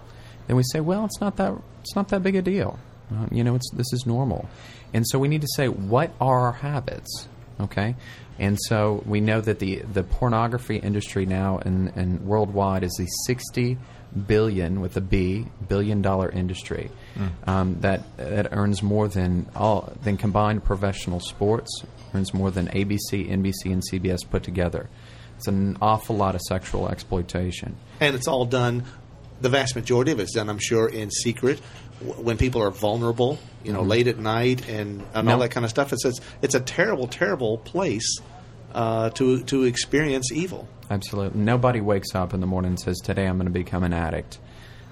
Then 0.47 0.55
we 0.55 0.63
say, 0.71 0.79
well, 0.79 1.05
it's 1.05 1.21
not 1.21 1.37
that 1.37 1.53
it's 1.81 1.95
not 1.95 2.09
that 2.09 2.23
big 2.23 2.35
a 2.35 2.41
deal. 2.41 2.79
Uh, 3.11 3.25
you 3.31 3.43
know, 3.43 3.55
it's 3.55 3.69
this 3.71 3.91
is 3.93 4.05
normal. 4.05 4.47
And 4.93 5.05
so 5.07 5.19
we 5.19 5.27
need 5.27 5.41
to 5.41 5.47
say, 5.55 5.67
what 5.67 6.11
are 6.21 6.39
our 6.41 6.51
habits? 6.53 7.27
Okay, 7.59 7.95
and 8.37 8.57
so 8.67 9.03
we 9.05 9.19
know 9.19 9.41
that 9.41 9.59
the 9.59 9.77
the 9.79 10.03
pornography 10.03 10.77
industry 10.77 11.25
now 11.25 11.57
and 11.57 11.91
and 11.95 12.21
worldwide 12.21 12.83
is 12.83 12.93
the 12.97 13.07
sixty 13.27 13.77
billion 14.27 14.79
with 14.81 14.95
a 14.97 15.01
B 15.01 15.45
billion 15.67 16.01
dollar 16.01 16.29
industry 16.31 16.89
um, 17.45 17.79
that 17.81 18.01
that 18.17 18.47
earns 18.53 18.81
more 18.81 19.07
than 19.07 19.47
all 19.55 19.91
than 20.03 20.17
combined 20.17 20.63
professional 20.63 21.19
sports 21.19 21.83
earns 22.13 22.33
more 22.33 22.49
than 22.49 22.67
ABC, 22.69 23.29
NBC, 23.29 23.65
and 23.71 23.83
CBS 23.91 24.19
put 24.29 24.41
together. 24.43 24.89
It's 25.37 25.47
an 25.47 25.77
awful 25.81 26.15
lot 26.15 26.35
of 26.35 26.41
sexual 26.41 26.89
exploitation. 26.89 27.75
and 27.99 28.15
it's 28.15 28.27
all 28.27 28.45
done. 28.45 28.83
The 29.41 29.49
vast 29.49 29.75
majority 29.75 30.11
of 30.11 30.19
it's 30.19 30.33
done, 30.33 30.49
I'm 30.49 30.59
sure, 30.59 30.87
in 30.89 31.09
secret 31.11 31.61
when 32.01 32.37
people 32.37 32.61
are 32.63 32.71
vulnerable, 32.71 33.37
you 33.63 33.73
know, 33.73 33.81
late 33.81 34.07
at 34.07 34.17
night 34.17 34.67
and, 34.69 35.03
and 35.13 35.27
No. 35.27 35.33
all 35.33 35.39
that 35.39 35.51
kind 35.51 35.63
of 35.65 35.69
stuff. 35.69 35.91
It's 35.93 36.05
it's, 36.05 36.19
it's 36.41 36.55
a 36.55 36.59
terrible, 36.61 37.07
terrible 37.07 37.57
place 37.57 38.19
uh, 38.73 39.09
to 39.11 39.43
to 39.43 39.63
experience 39.63 40.31
evil. 40.31 40.67
Absolutely. 40.89 41.39
Nobody 41.39 41.81
wakes 41.81 42.15
up 42.15 42.33
in 42.33 42.39
the 42.39 42.47
morning 42.47 42.69
and 42.71 42.79
says, 42.79 42.97
Today 42.97 43.25
I'm 43.27 43.37
going 43.37 43.45
to 43.47 43.51
become 43.51 43.83
an 43.83 43.93
addict. 43.93 44.39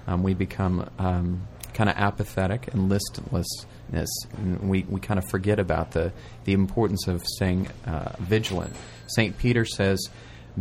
Um, 0.06 0.22
we 0.22 0.32
become 0.34 0.88
um, 0.98 1.42
kind 1.74 1.90
of 1.90 1.96
apathetic 1.96 2.72
and 2.72 2.88
listlessness. 2.88 4.08
And 4.36 4.68
we, 4.68 4.84
we 4.88 5.00
kind 5.00 5.18
of 5.18 5.28
forget 5.28 5.58
about 5.58 5.90
the, 5.92 6.12
the 6.44 6.52
importance 6.52 7.08
of 7.08 7.24
staying 7.26 7.68
uh, 7.86 8.12
vigilant. 8.20 8.74
St. 9.08 9.36
Peter 9.38 9.64
says, 9.64 9.98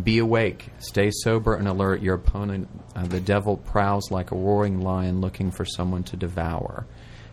Be 0.03 0.17
awake, 0.19 0.69
stay 0.79 1.11
sober 1.11 1.55
and 1.55 1.67
alert. 1.67 2.01
Your 2.01 2.15
opponent, 2.15 2.67
uh, 2.95 3.05
the 3.07 3.19
devil, 3.19 3.57
prowls 3.57 4.11
like 4.11 4.31
a 4.31 4.35
roaring 4.35 4.81
lion 4.81 5.21
looking 5.21 5.51
for 5.51 5.65
someone 5.65 6.03
to 6.03 6.17
devour. 6.17 6.85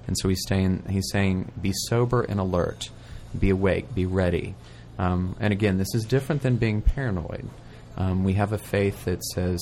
And 0.06 0.16
so 0.18 0.28
he's 0.28 0.44
saying, 0.48 0.84
he's 0.88 1.08
saying 1.10 1.52
Be 1.60 1.72
sober 1.88 2.22
and 2.22 2.40
alert, 2.40 2.90
be 3.38 3.50
awake, 3.50 3.94
be 3.94 4.06
ready. 4.06 4.54
Um, 4.98 5.36
and 5.40 5.52
again, 5.52 5.78
this 5.78 5.94
is 5.94 6.04
different 6.04 6.42
than 6.42 6.56
being 6.56 6.80
paranoid. 6.80 7.48
Um, 7.96 8.24
we 8.24 8.34
have 8.34 8.52
a 8.52 8.58
faith 8.58 9.04
that 9.04 9.24
says 9.24 9.60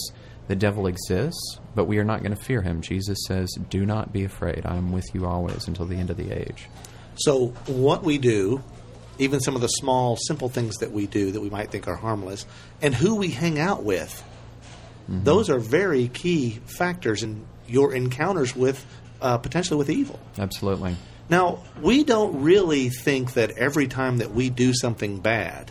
the 0.48 0.56
devil 0.56 0.86
exists, 0.86 1.58
but 1.74 1.84
we 1.84 1.98
are 1.98 2.04
not 2.04 2.22
going 2.22 2.34
to 2.34 2.42
fear 2.42 2.62
him. 2.62 2.80
Jesus 2.80 3.18
says, 3.26 3.50
Do 3.70 3.86
not 3.86 4.12
be 4.12 4.24
afraid. 4.24 4.62
I 4.64 4.76
am 4.76 4.92
with 4.92 5.06
you 5.14 5.26
always 5.26 5.68
until 5.68 5.86
the 5.86 5.96
end 5.96 6.10
of 6.10 6.16
the 6.16 6.32
age. 6.32 6.68
So 7.16 7.48
what 7.66 8.02
we 8.02 8.18
do, 8.18 8.62
even 9.18 9.40
some 9.40 9.54
of 9.54 9.60
the 9.60 9.68
small, 9.68 10.16
simple 10.16 10.48
things 10.48 10.78
that 10.78 10.92
we 10.92 11.06
do 11.06 11.32
that 11.32 11.40
we 11.40 11.50
might 11.50 11.70
think 11.70 11.88
are 11.88 11.96
harmless, 11.96 12.46
and 12.80 12.94
who 12.94 13.16
we 13.16 13.28
hang 13.28 13.58
out 13.58 13.82
with, 13.82 14.22
those 15.08 15.50
are 15.50 15.58
very 15.58 16.08
key 16.08 16.60
factors 16.66 17.22
in 17.22 17.44
your 17.66 17.94
encounters 17.94 18.54
with 18.56 18.84
uh, 19.20 19.38
potentially 19.38 19.78
with 19.78 19.90
evil. 19.90 20.18
Absolutely. 20.38 20.96
Now, 21.28 21.62
we 21.80 22.04
don't 22.04 22.42
really 22.42 22.88
think 22.88 23.34
that 23.34 23.52
every 23.52 23.86
time 23.86 24.18
that 24.18 24.32
we 24.32 24.50
do 24.50 24.74
something 24.74 25.20
bad, 25.20 25.70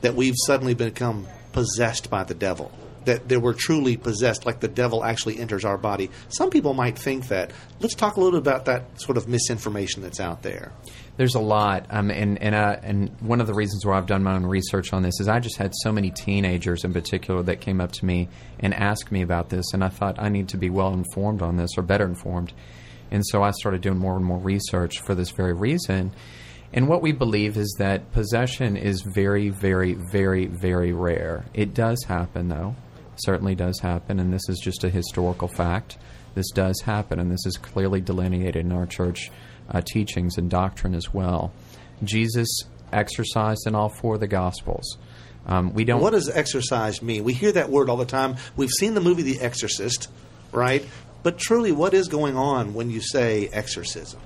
that 0.00 0.14
we've 0.14 0.34
suddenly 0.46 0.74
become 0.74 1.26
possessed 1.52 2.10
by 2.10 2.24
the 2.24 2.34
devil. 2.34 2.70
That, 3.04 3.28
that 3.28 3.40
we're 3.40 3.52
truly 3.52 3.98
possessed, 3.98 4.46
like 4.46 4.60
the 4.60 4.68
devil 4.68 5.04
actually 5.04 5.38
enters 5.38 5.66
our 5.66 5.76
body. 5.76 6.10
Some 6.30 6.48
people 6.48 6.72
might 6.72 6.96
think 6.96 7.28
that. 7.28 7.50
Let's 7.80 7.94
talk 7.94 8.16
a 8.16 8.20
little 8.20 8.40
bit 8.40 8.48
about 8.48 8.64
that 8.64 8.98
sort 8.98 9.18
of 9.18 9.28
misinformation 9.28 10.02
that's 10.02 10.20
out 10.20 10.42
there. 10.42 10.72
There's 11.16 11.36
a 11.36 11.40
lot, 11.40 11.86
um, 11.90 12.10
and 12.10 12.42
and 12.42 12.56
uh, 12.56 12.76
and 12.82 13.10
one 13.20 13.40
of 13.40 13.46
the 13.46 13.54
reasons 13.54 13.86
why 13.86 13.96
I've 13.96 14.06
done 14.06 14.24
my 14.24 14.34
own 14.34 14.44
research 14.44 14.92
on 14.92 15.02
this 15.02 15.20
is 15.20 15.28
I 15.28 15.38
just 15.38 15.56
had 15.56 15.72
so 15.82 15.92
many 15.92 16.10
teenagers 16.10 16.84
in 16.84 16.92
particular 16.92 17.40
that 17.44 17.60
came 17.60 17.80
up 17.80 17.92
to 17.92 18.04
me 18.04 18.28
and 18.58 18.74
asked 18.74 19.12
me 19.12 19.22
about 19.22 19.48
this, 19.48 19.72
and 19.72 19.84
I 19.84 19.90
thought 19.90 20.16
I 20.18 20.28
need 20.28 20.48
to 20.48 20.56
be 20.56 20.70
well 20.70 20.92
informed 20.92 21.40
on 21.40 21.56
this 21.56 21.78
or 21.78 21.82
better 21.82 22.04
informed, 22.04 22.52
and 23.12 23.24
so 23.24 23.44
I 23.44 23.52
started 23.52 23.80
doing 23.80 23.98
more 23.98 24.16
and 24.16 24.24
more 24.24 24.38
research 24.40 25.00
for 25.00 25.14
this 25.14 25.30
very 25.30 25.52
reason. 25.52 26.12
And 26.72 26.88
what 26.88 27.02
we 27.02 27.12
believe 27.12 27.56
is 27.56 27.76
that 27.78 28.10
possession 28.10 28.76
is 28.76 29.02
very, 29.02 29.50
very, 29.50 29.94
very, 30.10 30.46
very 30.46 30.92
rare. 30.92 31.44
It 31.54 31.72
does 31.72 32.02
happen, 32.08 32.48
though. 32.48 32.74
Certainly 33.14 33.54
does 33.54 33.78
happen, 33.78 34.18
and 34.18 34.32
this 34.32 34.48
is 34.48 34.58
just 34.58 34.82
a 34.82 34.90
historical 34.90 35.46
fact. 35.46 35.96
This 36.34 36.50
does 36.50 36.80
happen, 36.80 37.20
and 37.20 37.30
this 37.30 37.46
is 37.46 37.56
clearly 37.56 38.00
delineated 38.00 38.66
in 38.66 38.72
our 38.72 38.86
church 38.86 39.30
uh, 39.70 39.80
teachings 39.80 40.38
and 40.38 40.50
doctrine 40.50 40.94
as 40.94 41.12
well. 41.12 41.52
Jesus 42.02 42.48
exorcised 42.92 43.66
in 43.66 43.74
all 43.74 43.88
four 43.88 44.14
of 44.14 44.20
the 44.20 44.26
Gospels. 44.26 44.98
Um, 45.46 45.74
we 45.74 45.84
don't. 45.84 46.00
What 46.00 46.12
does 46.12 46.28
exorcise 46.28 47.02
mean? 47.02 47.24
We 47.24 47.34
hear 47.34 47.52
that 47.52 47.68
word 47.68 47.90
all 47.90 47.96
the 47.96 48.06
time. 48.06 48.36
We've 48.56 48.70
seen 48.70 48.94
the 48.94 49.00
movie 49.00 49.22
The 49.22 49.40
Exorcist, 49.40 50.08
right? 50.52 50.86
But 51.22 51.38
truly, 51.38 51.72
what 51.72 51.94
is 51.94 52.08
going 52.08 52.36
on 52.36 52.74
when 52.74 52.90
you 52.90 53.00
say 53.00 53.48
exorcism? 53.52 54.20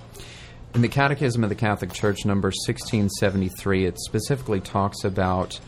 In 0.74 0.82
the 0.82 0.88
Catechism 0.88 1.42
of 1.42 1.48
the 1.48 1.56
Catholic 1.56 1.92
Church, 1.92 2.24
number 2.24 2.48
1673, 2.48 3.86
it 3.86 3.98
specifically 3.98 4.60
talks 4.60 5.02
about 5.02 5.58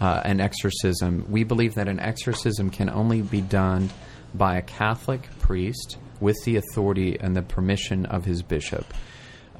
uh, 0.00 0.22
an 0.24 0.40
exorcism. 0.40 1.24
We 1.28 1.44
believe 1.44 1.74
that 1.74 1.88
an 1.88 1.98
exorcism 1.98 2.70
can 2.70 2.90
only 2.90 3.22
be 3.22 3.40
done 3.40 3.90
by 4.34 4.56
a 4.56 4.62
Catholic 4.62 5.28
priest 5.40 5.96
with 6.20 6.36
the 6.44 6.56
authority 6.56 7.18
and 7.18 7.34
the 7.34 7.42
permission 7.42 8.06
of 8.06 8.24
his 8.24 8.42
bishop. 8.42 8.92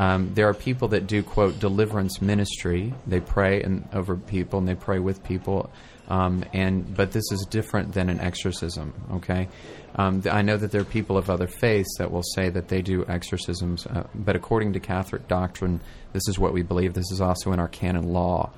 Um, 0.01 0.33
there 0.33 0.49
are 0.49 0.55
people 0.55 0.89
that 0.89 1.07
do 1.07 1.23
quote 1.23 1.61
deliverance 1.61 2.23
ministry. 2.23 2.95
They 3.07 3.21
pray 3.21 3.63
and 3.63 3.87
over 3.93 4.17
people 4.17 4.59
and 4.59 4.67
they 4.67 4.75
pray 4.75 4.99
with 4.99 5.23
people, 5.23 5.71
um, 6.09 6.43
and 6.55 6.97
but 6.97 7.13
this 7.13 7.31
is 7.31 7.47
different 7.51 7.93
than 7.93 8.09
an 8.09 8.19
exorcism. 8.19 8.95
Okay, 9.17 9.49
um, 9.97 10.23
th- 10.23 10.35
I 10.35 10.41
know 10.41 10.57
that 10.57 10.73
there 10.73 10.81
are 10.81 10.87
people 10.87 11.19
of 11.19 11.29
other 11.29 11.47
faiths 11.47 11.99
that 11.99 12.11
will 12.11 12.23
say 12.23 12.49
that 12.49 12.69
they 12.69 12.81
do 12.81 13.05
exorcisms, 13.09 13.87
uh, 13.87 14.05
but 14.15 14.37
according 14.37 14.73
to 14.73 14.81
Catholic 14.81 15.29
doctrine, 15.29 15.83
this 16.15 16.27
is 16.29 16.39
what 16.39 16.55
we 16.55 16.63
believe. 16.63 16.95
This 16.95 17.13
is 17.13 17.21
also 17.21 17.53
in 17.53 17.61
our 17.61 17.69
canon 17.69 18.11
law, 18.11 18.53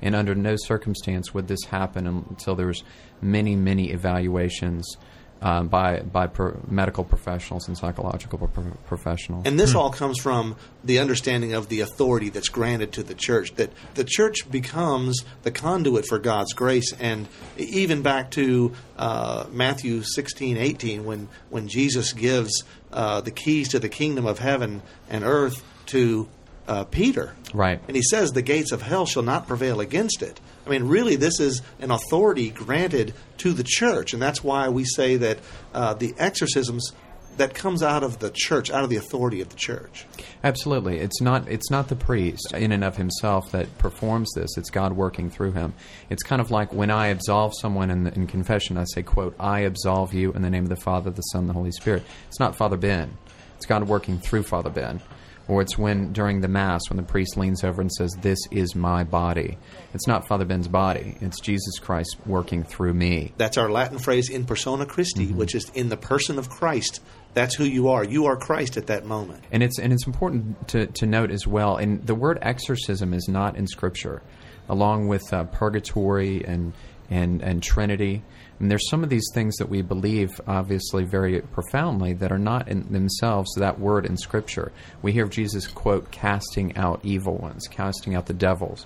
and 0.00 0.14
under 0.14 0.34
no 0.34 0.56
circumstance 0.56 1.34
would 1.34 1.48
this 1.48 1.64
happen 1.64 2.06
until 2.06 2.54
there's 2.54 2.82
many, 3.20 3.56
many 3.56 3.90
evaluations. 3.90 4.96
Um, 5.40 5.68
by 5.68 6.00
by 6.00 6.26
pro- 6.26 6.60
medical 6.68 7.04
professionals 7.04 7.68
and 7.68 7.78
psychological 7.78 8.38
pro- 8.38 8.72
professionals. 8.86 9.44
And 9.46 9.58
this 9.58 9.72
all 9.72 9.90
comes 9.92 10.18
from 10.18 10.56
the 10.82 10.98
understanding 10.98 11.52
of 11.52 11.68
the 11.68 11.80
authority 11.80 12.28
that's 12.28 12.48
granted 12.48 12.90
to 12.94 13.04
the 13.04 13.14
church. 13.14 13.54
That 13.54 13.70
the 13.94 14.02
church 14.02 14.50
becomes 14.50 15.24
the 15.42 15.52
conduit 15.52 16.06
for 16.08 16.18
God's 16.18 16.52
grace. 16.54 16.92
And 16.98 17.28
even 17.56 18.02
back 18.02 18.32
to 18.32 18.72
uh, 18.96 19.46
Matthew 19.50 20.02
16, 20.02 20.56
18, 20.56 21.04
when, 21.04 21.28
when 21.50 21.68
Jesus 21.68 22.12
gives 22.12 22.64
uh, 22.92 23.20
the 23.20 23.30
keys 23.30 23.68
to 23.70 23.78
the 23.78 23.88
kingdom 23.88 24.26
of 24.26 24.38
heaven 24.38 24.82
and 25.08 25.24
earth 25.24 25.64
to 25.86 26.28
uh, 26.68 26.84
Peter. 26.84 27.34
Right. 27.52 27.80
And 27.88 27.96
he 27.96 28.02
says, 28.02 28.32
The 28.32 28.42
gates 28.42 28.72
of 28.72 28.82
hell 28.82 29.06
shall 29.06 29.22
not 29.22 29.48
prevail 29.48 29.80
against 29.80 30.22
it. 30.22 30.40
I 30.66 30.70
mean, 30.70 30.84
really, 30.84 31.16
this 31.16 31.40
is 31.40 31.62
an 31.80 31.90
authority 31.90 32.50
granted 32.50 33.14
to 33.38 33.52
the 33.52 33.64
church. 33.64 34.12
And 34.12 34.22
that's 34.22 34.44
why 34.44 34.68
we 34.68 34.84
say 34.84 35.16
that 35.16 35.38
uh, 35.72 35.94
the 35.94 36.14
exorcisms 36.18 36.92
that 37.38 37.54
comes 37.54 37.82
out 37.82 38.02
of 38.02 38.18
the 38.18 38.30
church, 38.34 38.70
out 38.70 38.84
of 38.84 38.90
the 38.90 38.96
authority 38.96 39.40
of 39.40 39.48
the 39.48 39.56
church. 39.56 40.04
Absolutely, 40.44 40.98
it's 40.98 41.20
not 41.20 41.48
it's 41.48 41.70
not 41.70 41.88
the 41.88 41.96
priest 41.96 42.52
in 42.52 42.72
and 42.72 42.84
of 42.84 42.96
himself 42.96 43.50
that 43.52 43.78
performs 43.78 44.28
this. 44.34 44.56
It's 44.56 44.70
God 44.70 44.92
working 44.92 45.30
through 45.30 45.52
him. 45.52 45.72
It's 46.10 46.22
kind 46.22 46.40
of 46.40 46.50
like 46.50 46.72
when 46.72 46.90
I 46.90 47.08
absolve 47.08 47.52
someone 47.60 47.90
in, 47.90 48.04
the, 48.04 48.14
in 48.14 48.26
confession. 48.26 48.76
I 48.76 48.84
say, 48.92 49.02
"quote 49.02 49.34
I 49.40 49.60
absolve 49.60 50.12
you 50.12 50.32
in 50.32 50.42
the 50.42 50.50
name 50.50 50.64
of 50.64 50.68
the 50.68 50.76
Father, 50.76 51.10
the 51.10 51.22
Son, 51.22 51.46
the 51.46 51.52
Holy 51.52 51.72
Spirit." 51.72 52.02
It's 52.26 52.40
not 52.40 52.56
Father 52.56 52.76
Ben. 52.76 53.16
It's 53.56 53.66
God 53.66 53.88
working 53.88 54.18
through 54.18 54.42
Father 54.42 54.70
Ben. 54.70 55.00
Or 55.48 55.62
it's 55.62 55.78
when 55.78 56.12
during 56.12 56.42
the 56.42 56.48
Mass 56.48 56.82
when 56.90 56.98
the 56.98 57.02
priest 57.02 57.38
leans 57.38 57.64
over 57.64 57.80
and 57.80 57.90
says, 57.90 58.12
"This 58.20 58.38
is 58.50 58.74
my 58.74 59.02
body." 59.02 59.56
It's 59.94 60.06
not 60.06 60.28
Father 60.28 60.44
Ben's 60.44 60.68
body. 60.68 61.16
It's 61.20 61.40
Jesus 61.40 61.78
Christ 61.78 62.16
working 62.26 62.64
through 62.64 62.92
me. 62.92 63.32
That's 63.38 63.56
our 63.56 63.70
Latin 63.70 63.98
phrase 63.98 64.28
in 64.28 64.44
persona 64.44 64.84
Christi, 64.84 65.32
which 65.32 65.54
is 65.54 65.70
in 65.74 65.88
the 65.88 65.96
person 65.96 66.38
of 66.38 66.50
Christ. 66.50 67.00
That's 67.32 67.54
who 67.54 67.64
you 67.64 67.88
are. 67.88 68.04
You 68.04 68.26
are 68.26 68.36
Christ 68.36 68.76
at 68.76 68.88
that 68.88 69.06
moment. 69.06 69.44
And 69.50 69.62
it's 69.62 69.78
and 69.78 69.92
it's 69.92 70.06
important 70.06 70.68
to, 70.68 70.86
to 70.86 71.06
note 71.06 71.30
as 71.30 71.46
well. 71.46 71.76
And 71.76 72.06
the 72.06 72.14
word 72.14 72.38
exorcism 72.42 73.14
is 73.14 73.26
not 73.28 73.56
in 73.56 73.66
Scripture, 73.66 74.22
along 74.68 75.08
with 75.08 75.32
uh, 75.32 75.44
purgatory 75.44 76.44
and 76.44 76.72
and 77.08 77.42
and 77.42 77.62
Trinity. 77.62 78.22
And 78.60 78.70
there's 78.70 78.88
some 78.90 79.04
of 79.04 79.10
these 79.10 79.26
things 79.34 79.56
that 79.56 79.68
we 79.68 79.82
believe, 79.82 80.40
obviously, 80.46 81.04
very 81.04 81.40
profoundly, 81.40 82.12
that 82.14 82.32
are 82.32 82.38
not 82.38 82.68
in 82.68 82.92
themselves 82.92 83.48
that 83.56 83.78
word 83.78 84.04
in 84.04 84.16
Scripture. 84.16 84.72
We 85.00 85.12
hear 85.12 85.24
of 85.24 85.30
Jesus 85.30 85.66
quote 85.66 86.10
casting 86.10 86.76
out 86.76 87.00
evil 87.04 87.36
ones, 87.36 87.68
casting 87.68 88.14
out 88.14 88.26
the 88.26 88.34
devils, 88.34 88.84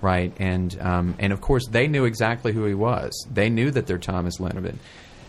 right? 0.00 0.32
And 0.38 0.80
um, 0.80 1.14
and 1.18 1.32
of 1.32 1.40
course, 1.40 1.66
they 1.68 1.86
knew 1.86 2.04
exactly 2.04 2.52
who 2.52 2.64
he 2.64 2.74
was. 2.74 3.12
They 3.30 3.50
knew 3.50 3.70
that 3.72 3.86
their 3.86 3.98
time 3.98 4.26
is 4.26 4.40
limited. 4.40 4.78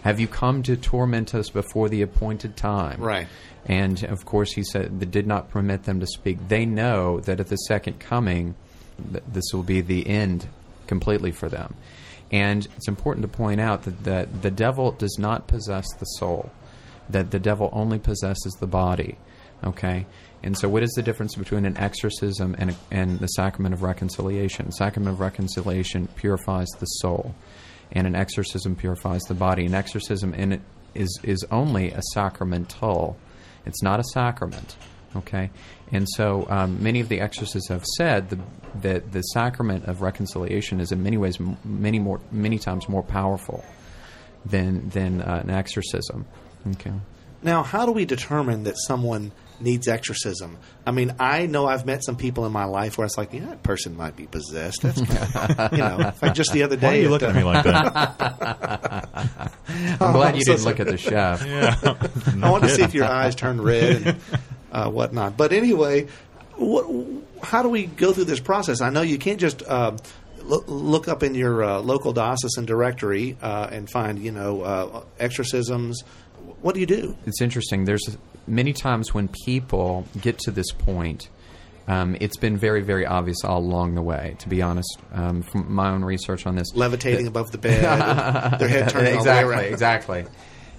Have 0.04 0.20
you 0.20 0.28
come 0.28 0.64
to 0.64 0.76
torment 0.78 1.36
us 1.36 1.50
before 1.50 1.90
the 1.90 2.02
appointed 2.02 2.56
time? 2.58 3.00
Right. 3.02 3.28
And 3.66 4.04
of 4.06 4.26
course, 4.26 4.54
he 4.54 4.64
said 4.64 5.00
that 5.00 5.12
did 5.12 5.28
not 5.28 5.52
permit 5.52 5.84
them 5.84 6.00
to 6.00 6.08
speak. 6.08 6.48
They 6.48 6.66
know 6.66 7.20
that 7.22 7.40
at 7.40 7.48
the 7.48 7.58
second 7.58 8.00
coming, 8.00 8.56
th- 9.12 9.24
this 9.32 9.44
will 9.54 9.64
be 9.64 9.82
the 9.82 10.08
end 10.08 10.48
completely 10.88 11.32
for 11.32 11.50
them. 11.50 11.76
And 12.32 12.66
it's 12.78 12.88
important 12.88 13.24
to 13.24 13.28
point 13.28 13.60
out 13.60 13.84
that, 13.84 14.04
that 14.06 14.42
the 14.42 14.52
devil 14.52 14.92
does 14.92 15.18
not 15.20 15.48
possess 15.48 15.86
the 16.00 16.06
soul, 16.06 16.50
that 17.10 17.32
the 17.32 17.40
devil 17.40 17.70
only 17.74 18.00
possesses 18.00 18.54
the 18.60 18.68
body. 18.68 19.18
Okay? 19.64 20.06
And 20.44 20.58
so, 20.58 20.70
what 20.70 20.82
is 20.82 20.92
the 20.92 21.04
difference 21.04 21.36
between 21.36 21.66
an 21.66 21.78
exorcism 21.78 22.56
and, 22.58 22.72
a, 22.72 22.76
and 22.90 23.20
the 23.20 23.28
sacrament 23.28 23.74
of 23.74 23.84
reconciliation? 23.84 24.66
The 24.68 24.72
sacrament 24.72 25.14
of 25.14 25.20
reconciliation 25.20 26.08
purifies 26.16 26.70
the 26.80 26.86
soul, 26.86 27.36
and 27.92 28.08
an 28.08 28.16
exorcism 28.16 28.76
purifies 28.76 29.22
the 29.24 29.36
body. 29.36 29.66
An 29.66 29.76
exorcism 29.76 30.34
in 30.34 30.54
it 30.54 30.62
is, 30.96 31.20
is 31.24 31.46
only 31.52 31.92
a 31.92 32.02
sacramental, 32.14 33.18
it's 33.66 33.84
not 33.84 34.00
a 34.00 34.04
sacrament. 34.14 34.76
Okay, 35.16 35.50
and 35.92 36.08
so 36.16 36.48
um, 36.50 36.82
many 36.82 37.02
of 37.02 37.10
the 37.10 37.20
exorcists 37.20 37.68
have 37.70 37.84
said 37.98 38.30
the, 38.30 38.40
that 38.82 39.12
the 39.12 39.22
sacrament 39.22 39.86
of 39.86 40.02
reconciliation 40.02 40.80
is 40.80 40.92
in 40.94 41.04
many 41.04 41.18
ways, 41.18 41.40
m- 41.40 41.58
many 41.66 42.00
more, 42.00 42.22
many 42.32 42.58
times 42.58 42.88
more 42.88 43.04
powerful 43.04 43.64
than 44.46 44.88
than 44.90 45.22
uh, 45.22 45.42
an 45.44 45.50
exorcism. 45.50 46.26
Okay, 46.74 46.94
Now, 47.44 47.64
how 47.64 47.86
do 47.86 47.92
we 47.92 48.06
determine 48.06 48.64
that 48.64 48.76
someone 48.78 49.32
needs 49.60 49.88
exorcism? 49.88 50.58
I 50.88 50.92
mean, 50.92 51.14
I 51.20 51.46
know 51.46 51.66
I've 51.68 51.86
met 51.86 52.04
some 52.04 52.16
people 52.16 52.46
in 52.46 52.52
my 52.52 52.66
life 52.66 52.98
where 52.98 53.06
it's 53.06 53.18
like, 53.18 53.34
yeah, 53.34 53.46
that 53.48 53.64
person 53.64 53.98
might 53.98 54.16
be 54.16 54.28
possessed. 54.28 54.82
That's 54.84 55.00
you 55.72 55.78
know, 55.78 56.14
like 56.22 56.34
just 56.34 56.54
the 56.54 56.64
other 56.64 56.78
day. 56.78 56.88
Why 56.88 56.94
are 56.98 57.02
you 57.02 57.06
at, 57.06 57.12
looking 57.12 57.30
at 57.30 57.36
me 57.36 57.44
like 57.44 57.64
that? 57.66 59.52
I'm 60.00 60.14
glad 60.14 60.36
you 60.38 60.44
so 60.44 60.54
didn't 60.54 60.66
look 60.66 60.80
at 60.80 60.88
the 60.88 60.98
chef. 60.98 61.46
yeah. 61.46 61.76
I 62.44 62.50
want 62.50 62.64
to 62.64 62.70
see 62.70 62.84
if 62.84 62.94
your 62.94 63.06
eyes 63.06 63.36
turn 63.36 63.60
red 63.62 64.02
and 64.08 64.22
uh, 64.72 64.90
whatnot. 64.90 65.38
But 65.38 65.54
anyway, 65.54 66.08
what, 66.56 66.86
how 67.44 67.64
do 67.64 67.70
we 67.70 67.86
go 67.86 68.14
through 68.14 68.26
this 68.26 68.40
process? 68.40 68.82
I 68.82 68.90
know 68.90 69.02
you 69.02 69.18
can't 69.18 69.40
just 69.40 69.64
uh, 69.64 69.98
loo- 70.44 70.64
look 70.68 71.08
up 71.08 71.24
in 71.24 71.36
your 71.36 71.64
uh, 71.64 71.80
local 71.80 72.14
diocesan 72.14 72.66
directory 72.66 73.38
uh, 73.42 73.68
and 73.72 73.90
find, 73.90 74.20
you 74.20 74.32
know, 74.32 74.62
uh, 74.62 75.04
exorcisms. 75.20 76.04
What 76.62 76.74
do 76.74 76.80
you 76.80 76.86
do? 76.86 77.16
It's 77.26 77.42
interesting. 77.42 77.86
There's 77.86 78.18
many 78.48 78.74
times 78.74 79.14
when 79.14 79.30
people 79.46 80.06
get 80.20 80.40
to 80.40 80.52
this 80.52 80.72
point. 80.72 81.30
Um, 81.88 82.16
it's 82.22 82.38
been 82.38 82.58
very, 82.58 82.82
very 82.82 83.06
obvious 83.06 83.44
all 83.44 83.60
along 83.60 83.96
the 83.96 84.02
way. 84.02 84.36
To 84.40 84.50
be 84.50 84.62
honest, 84.62 85.00
um, 85.14 85.42
from 85.42 85.74
my 85.74 85.90
own 85.90 86.06
research 86.06 86.46
on 86.46 86.56
this, 86.56 86.74
Levitating 86.76 87.28
above 87.28 87.52
the 87.52 87.58
bed, 87.58 87.82
their 88.60 88.68
head 88.68 88.90
turning 88.90 89.18
all 89.18 89.24
the 89.24 89.30
way 89.48 89.70
exactly, 89.72 90.20
exactly. 90.22 90.26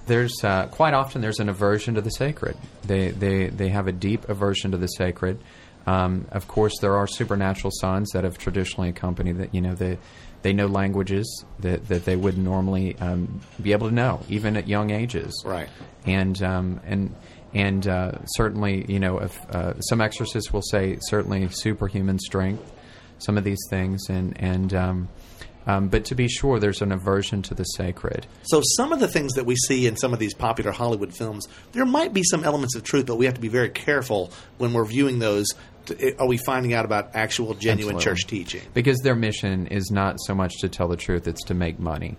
There's 0.07 0.35
uh, 0.43 0.67
quite 0.67 0.95
often 0.95 1.21
there's 1.21 1.41
an 1.41 1.49
aversion 1.49 1.95
to 1.95 2.01
the 2.01 2.11
sacred. 2.11 2.57
They 2.83 3.11
they 3.11 3.49
they 3.49 3.69
have 3.69 3.87
a 3.87 3.93
deep 3.93 4.29
aversion 4.29 4.73
to 4.73 4.77
the 4.77 4.89
sacred. 4.89 5.39
Um, 5.87 6.27
of 6.31 6.47
course, 6.47 6.79
there 6.81 6.97
are 6.97 7.07
supernatural 7.07 7.71
signs 7.75 8.11
that 8.11 8.25
have 8.25 8.39
traditionally 8.39 8.89
accompanied 8.89 9.39
that. 9.39 9.55
You 9.55 9.61
know, 9.61 9.75
they 9.75 9.99
they 10.43 10.53
know 10.53 10.67
languages 10.67 11.45
that, 11.61 11.89
that 11.89 12.05
they 12.05 12.17
wouldn't 12.17 12.45
normally 12.45 12.97
um, 12.99 13.41
be 13.61 13.73
able 13.73 13.89
to 13.89 13.95
know, 13.95 14.21
even 14.29 14.57
at 14.57 14.69
young 14.69 14.91
ages. 14.91 15.33
Right. 15.45 15.69
And 16.05 16.41
um, 16.43 16.81
and 16.85 17.15
and 17.55 17.87
uh, 17.87 18.13
certainly, 18.27 18.85
you 18.89 18.99
know, 18.99 19.19
if 19.19 19.51
uh, 19.51 19.81
some 19.81 20.01
exorcists 20.01 20.53
will 20.53 20.63
say 20.63 20.99
certainly 21.03 21.49
superhuman 21.49 22.19
strength, 22.19 22.73
some 23.19 23.39
of 23.39 23.45
these 23.45 23.61
things, 23.71 24.09
and 24.09 24.37
and 24.41 24.75
um, 25.67 25.89
but 25.89 26.05
to 26.07 26.15
be 26.15 26.29
sure, 26.29 26.59
there's 26.59 26.83
an 26.83 26.93
aversion 26.93 27.43
to 27.43 27.55
the 27.55 27.65
sacred. 27.65 28.27
So 28.43 28.63
some 28.77 28.93
of 28.93 29.01
the 29.01 29.09
things 29.09 29.35
that 29.35 29.47
we 29.47 29.57
see 29.57 29.87
in 29.87 29.97
some 29.97 30.13
of 30.13 30.19
these 30.19 30.35
popular 30.35 30.73
Hollywood 30.73 31.15
films, 31.15 31.47
there 31.73 31.87
might 31.87 32.13
be 32.13 32.23
some 32.25 32.45
elements 32.45 32.75
of 32.77 32.83
truth, 32.83 33.07
but 33.07 33.17
we 33.17 33.27
have 33.27 33.35
to 33.35 33.41
be 33.41 33.49
very 33.49 33.71
careful 33.71 34.33
when 34.59 34.73
we're 34.73 34.85
viewing 34.85 35.19
those. 35.19 35.47
To, 35.87 36.17
are 36.19 36.29
we 36.29 36.37
finding 36.37 36.75
out 36.75 36.85
about 36.85 37.11
actual, 37.15 37.55
genuine 37.55 37.97
Absolutely. 37.97 38.23
church 38.23 38.27
teaching? 38.29 38.63
Because 38.73 39.01
their 39.01 39.17
mission 39.17 39.67
is 39.67 39.91
not 39.91 40.17
so 40.21 40.35
much 40.35 40.53
to 40.61 40.69
tell 40.69 40.87
the 40.87 40.97
truth; 40.97 41.27
it's 41.27 41.43
to 41.45 41.55
make 41.55 41.81
money. 41.81 42.17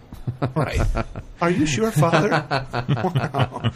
Right. 0.55 0.81
Are 1.43 1.49
you 1.49 1.65
sure, 1.65 1.91
Father? 1.91 2.29
wow. 2.49 3.71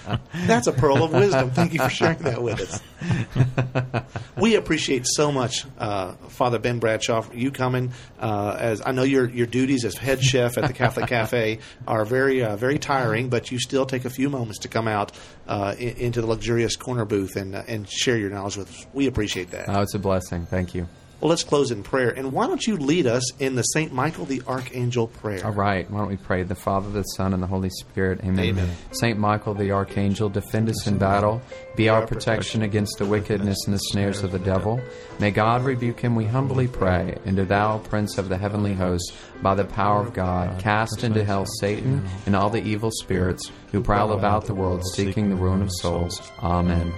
That's 0.45 0.67
a 0.67 0.71
pearl 0.71 1.03
of 1.03 1.11
wisdom. 1.11 1.51
Thank 1.51 1.73
you 1.73 1.79
for 1.79 1.89
sharing 1.89 2.19
that 2.19 2.41
with 2.41 2.61
us. 2.61 4.23
we 4.37 4.55
appreciate 4.55 5.05
so 5.05 5.33
much, 5.33 5.65
uh, 5.77 6.13
Father 6.29 6.59
Ben 6.59 6.79
Bradshaw, 6.79 7.25
you 7.33 7.51
coming. 7.51 7.91
Uh, 8.21 8.55
as 8.57 8.81
I 8.85 8.93
know 8.93 9.03
your 9.03 9.29
your 9.29 9.47
duties 9.47 9.83
as 9.83 9.97
head 9.97 10.23
chef 10.23 10.57
at 10.57 10.67
the 10.67 10.73
Catholic 10.73 11.07
Cafe 11.09 11.59
are 11.85 12.05
very 12.05 12.41
uh, 12.41 12.55
very 12.55 12.79
tiring, 12.79 13.27
but 13.27 13.51
you 13.51 13.59
still 13.59 13.85
take 13.85 14.05
a 14.05 14.09
few 14.09 14.29
moments 14.29 14.59
to 14.59 14.69
come 14.69 14.87
out 14.87 15.11
uh, 15.49 15.75
in, 15.77 15.97
into 15.97 16.21
the 16.21 16.27
luxurious 16.27 16.77
corner 16.77 17.03
booth 17.03 17.35
and 17.35 17.53
uh, 17.53 17.63
and 17.67 17.89
share 17.89 18.15
your 18.15 18.29
knowledge 18.29 18.55
with 18.55 18.69
us. 18.69 18.85
We 18.93 19.07
appreciate 19.07 19.51
that. 19.51 19.67
Oh, 19.67 19.81
it's 19.81 19.93
a 19.93 19.99
blessing. 19.99 20.45
Thank 20.45 20.73
you. 20.73 20.87
Well, 21.19 21.29
let's 21.29 21.43
close 21.43 21.71
in 21.71 21.81
prayer. 21.81 22.09
And 22.09 22.31
why 22.31 22.45
don't 22.45 22.65
you 22.65 22.77
lead 22.77 23.07
us 23.07 23.35
in 23.39 23.55
the 23.55 23.63
Saint 23.63 23.91
Michael 23.91 24.25
the 24.25 24.43
Archangel 24.47 25.07
prayer? 25.07 25.43
All 25.43 25.51
right. 25.51 25.89
Why 25.89 25.99
don't 25.99 26.09
we 26.09 26.17
pray? 26.17 26.43
The 26.43 26.53
Father, 26.53 26.89
the 26.91 27.01
Son, 27.03 27.33
and 27.33 27.41
the 27.41 27.47
Holy 27.47 27.71
Spirit. 27.71 28.19
Amen. 28.19 28.39
Amen. 28.39 28.69
Saint 28.91 29.17
Michael, 29.17 29.55
the 29.55 29.71
Archangel, 29.71 30.29
defend 30.29 30.69
us 30.69 30.85
in 30.85 30.99
battle. 30.99 31.41
Be 31.75 31.89
our 31.89 32.05
protection 32.05 32.61
against 32.61 32.99
the 32.99 33.05
wickedness 33.05 33.57
and 33.65 33.73
the 33.73 33.79
snares 33.79 34.21
of 34.21 34.31
the 34.31 34.39
devil. 34.39 34.79
May 35.19 35.31
God 35.31 35.63
rebuke 35.63 35.99
him, 35.99 36.15
we 36.15 36.25
humbly 36.25 36.67
pray. 36.67 37.17
And 37.25 37.35
do 37.35 37.45
thou, 37.45 37.79
Prince 37.79 38.19
of 38.19 38.29
the 38.29 38.37
heavenly 38.37 38.73
host, 38.73 39.11
by 39.41 39.55
the 39.55 39.65
power 39.65 40.01
of 40.01 40.13
God, 40.13 40.59
cast 40.59 41.03
into 41.03 41.23
hell 41.23 41.45
Satan 41.59 42.07
and 42.27 42.35
all 42.35 42.51
the 42.51 42.63
evil 42.63 42.91
spirits 42.91 43.51
who 43.71 43.81
prowl 43.81 44.11
about 44.11 44.45
the 44.45 44.53
world 44.53 44.83
seeking 44.93 45.29
the 45.29 45.35
ruin 45.35 45.63
of 45.63 45.71
souls. 45.81 46.21
Amen. 46.43 46.93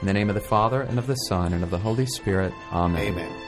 In 0.00 0.06
the 0.06 0.12
name 0.12 0.28
of 0.28 0.36
the 0.36 0.40
Father, 0.40 0.82
and 0.82 0.96
of 0.96 1.08
the 1.08 1.16
Son, 1.16 1.52
and 1.52 1.64
of 1.64 1.70
the 1.70 1.78
Holy 1.78 2.06
Spirit. 2.06 2.52
Amen. 2.72 3.02
Amen. 3.02 3.47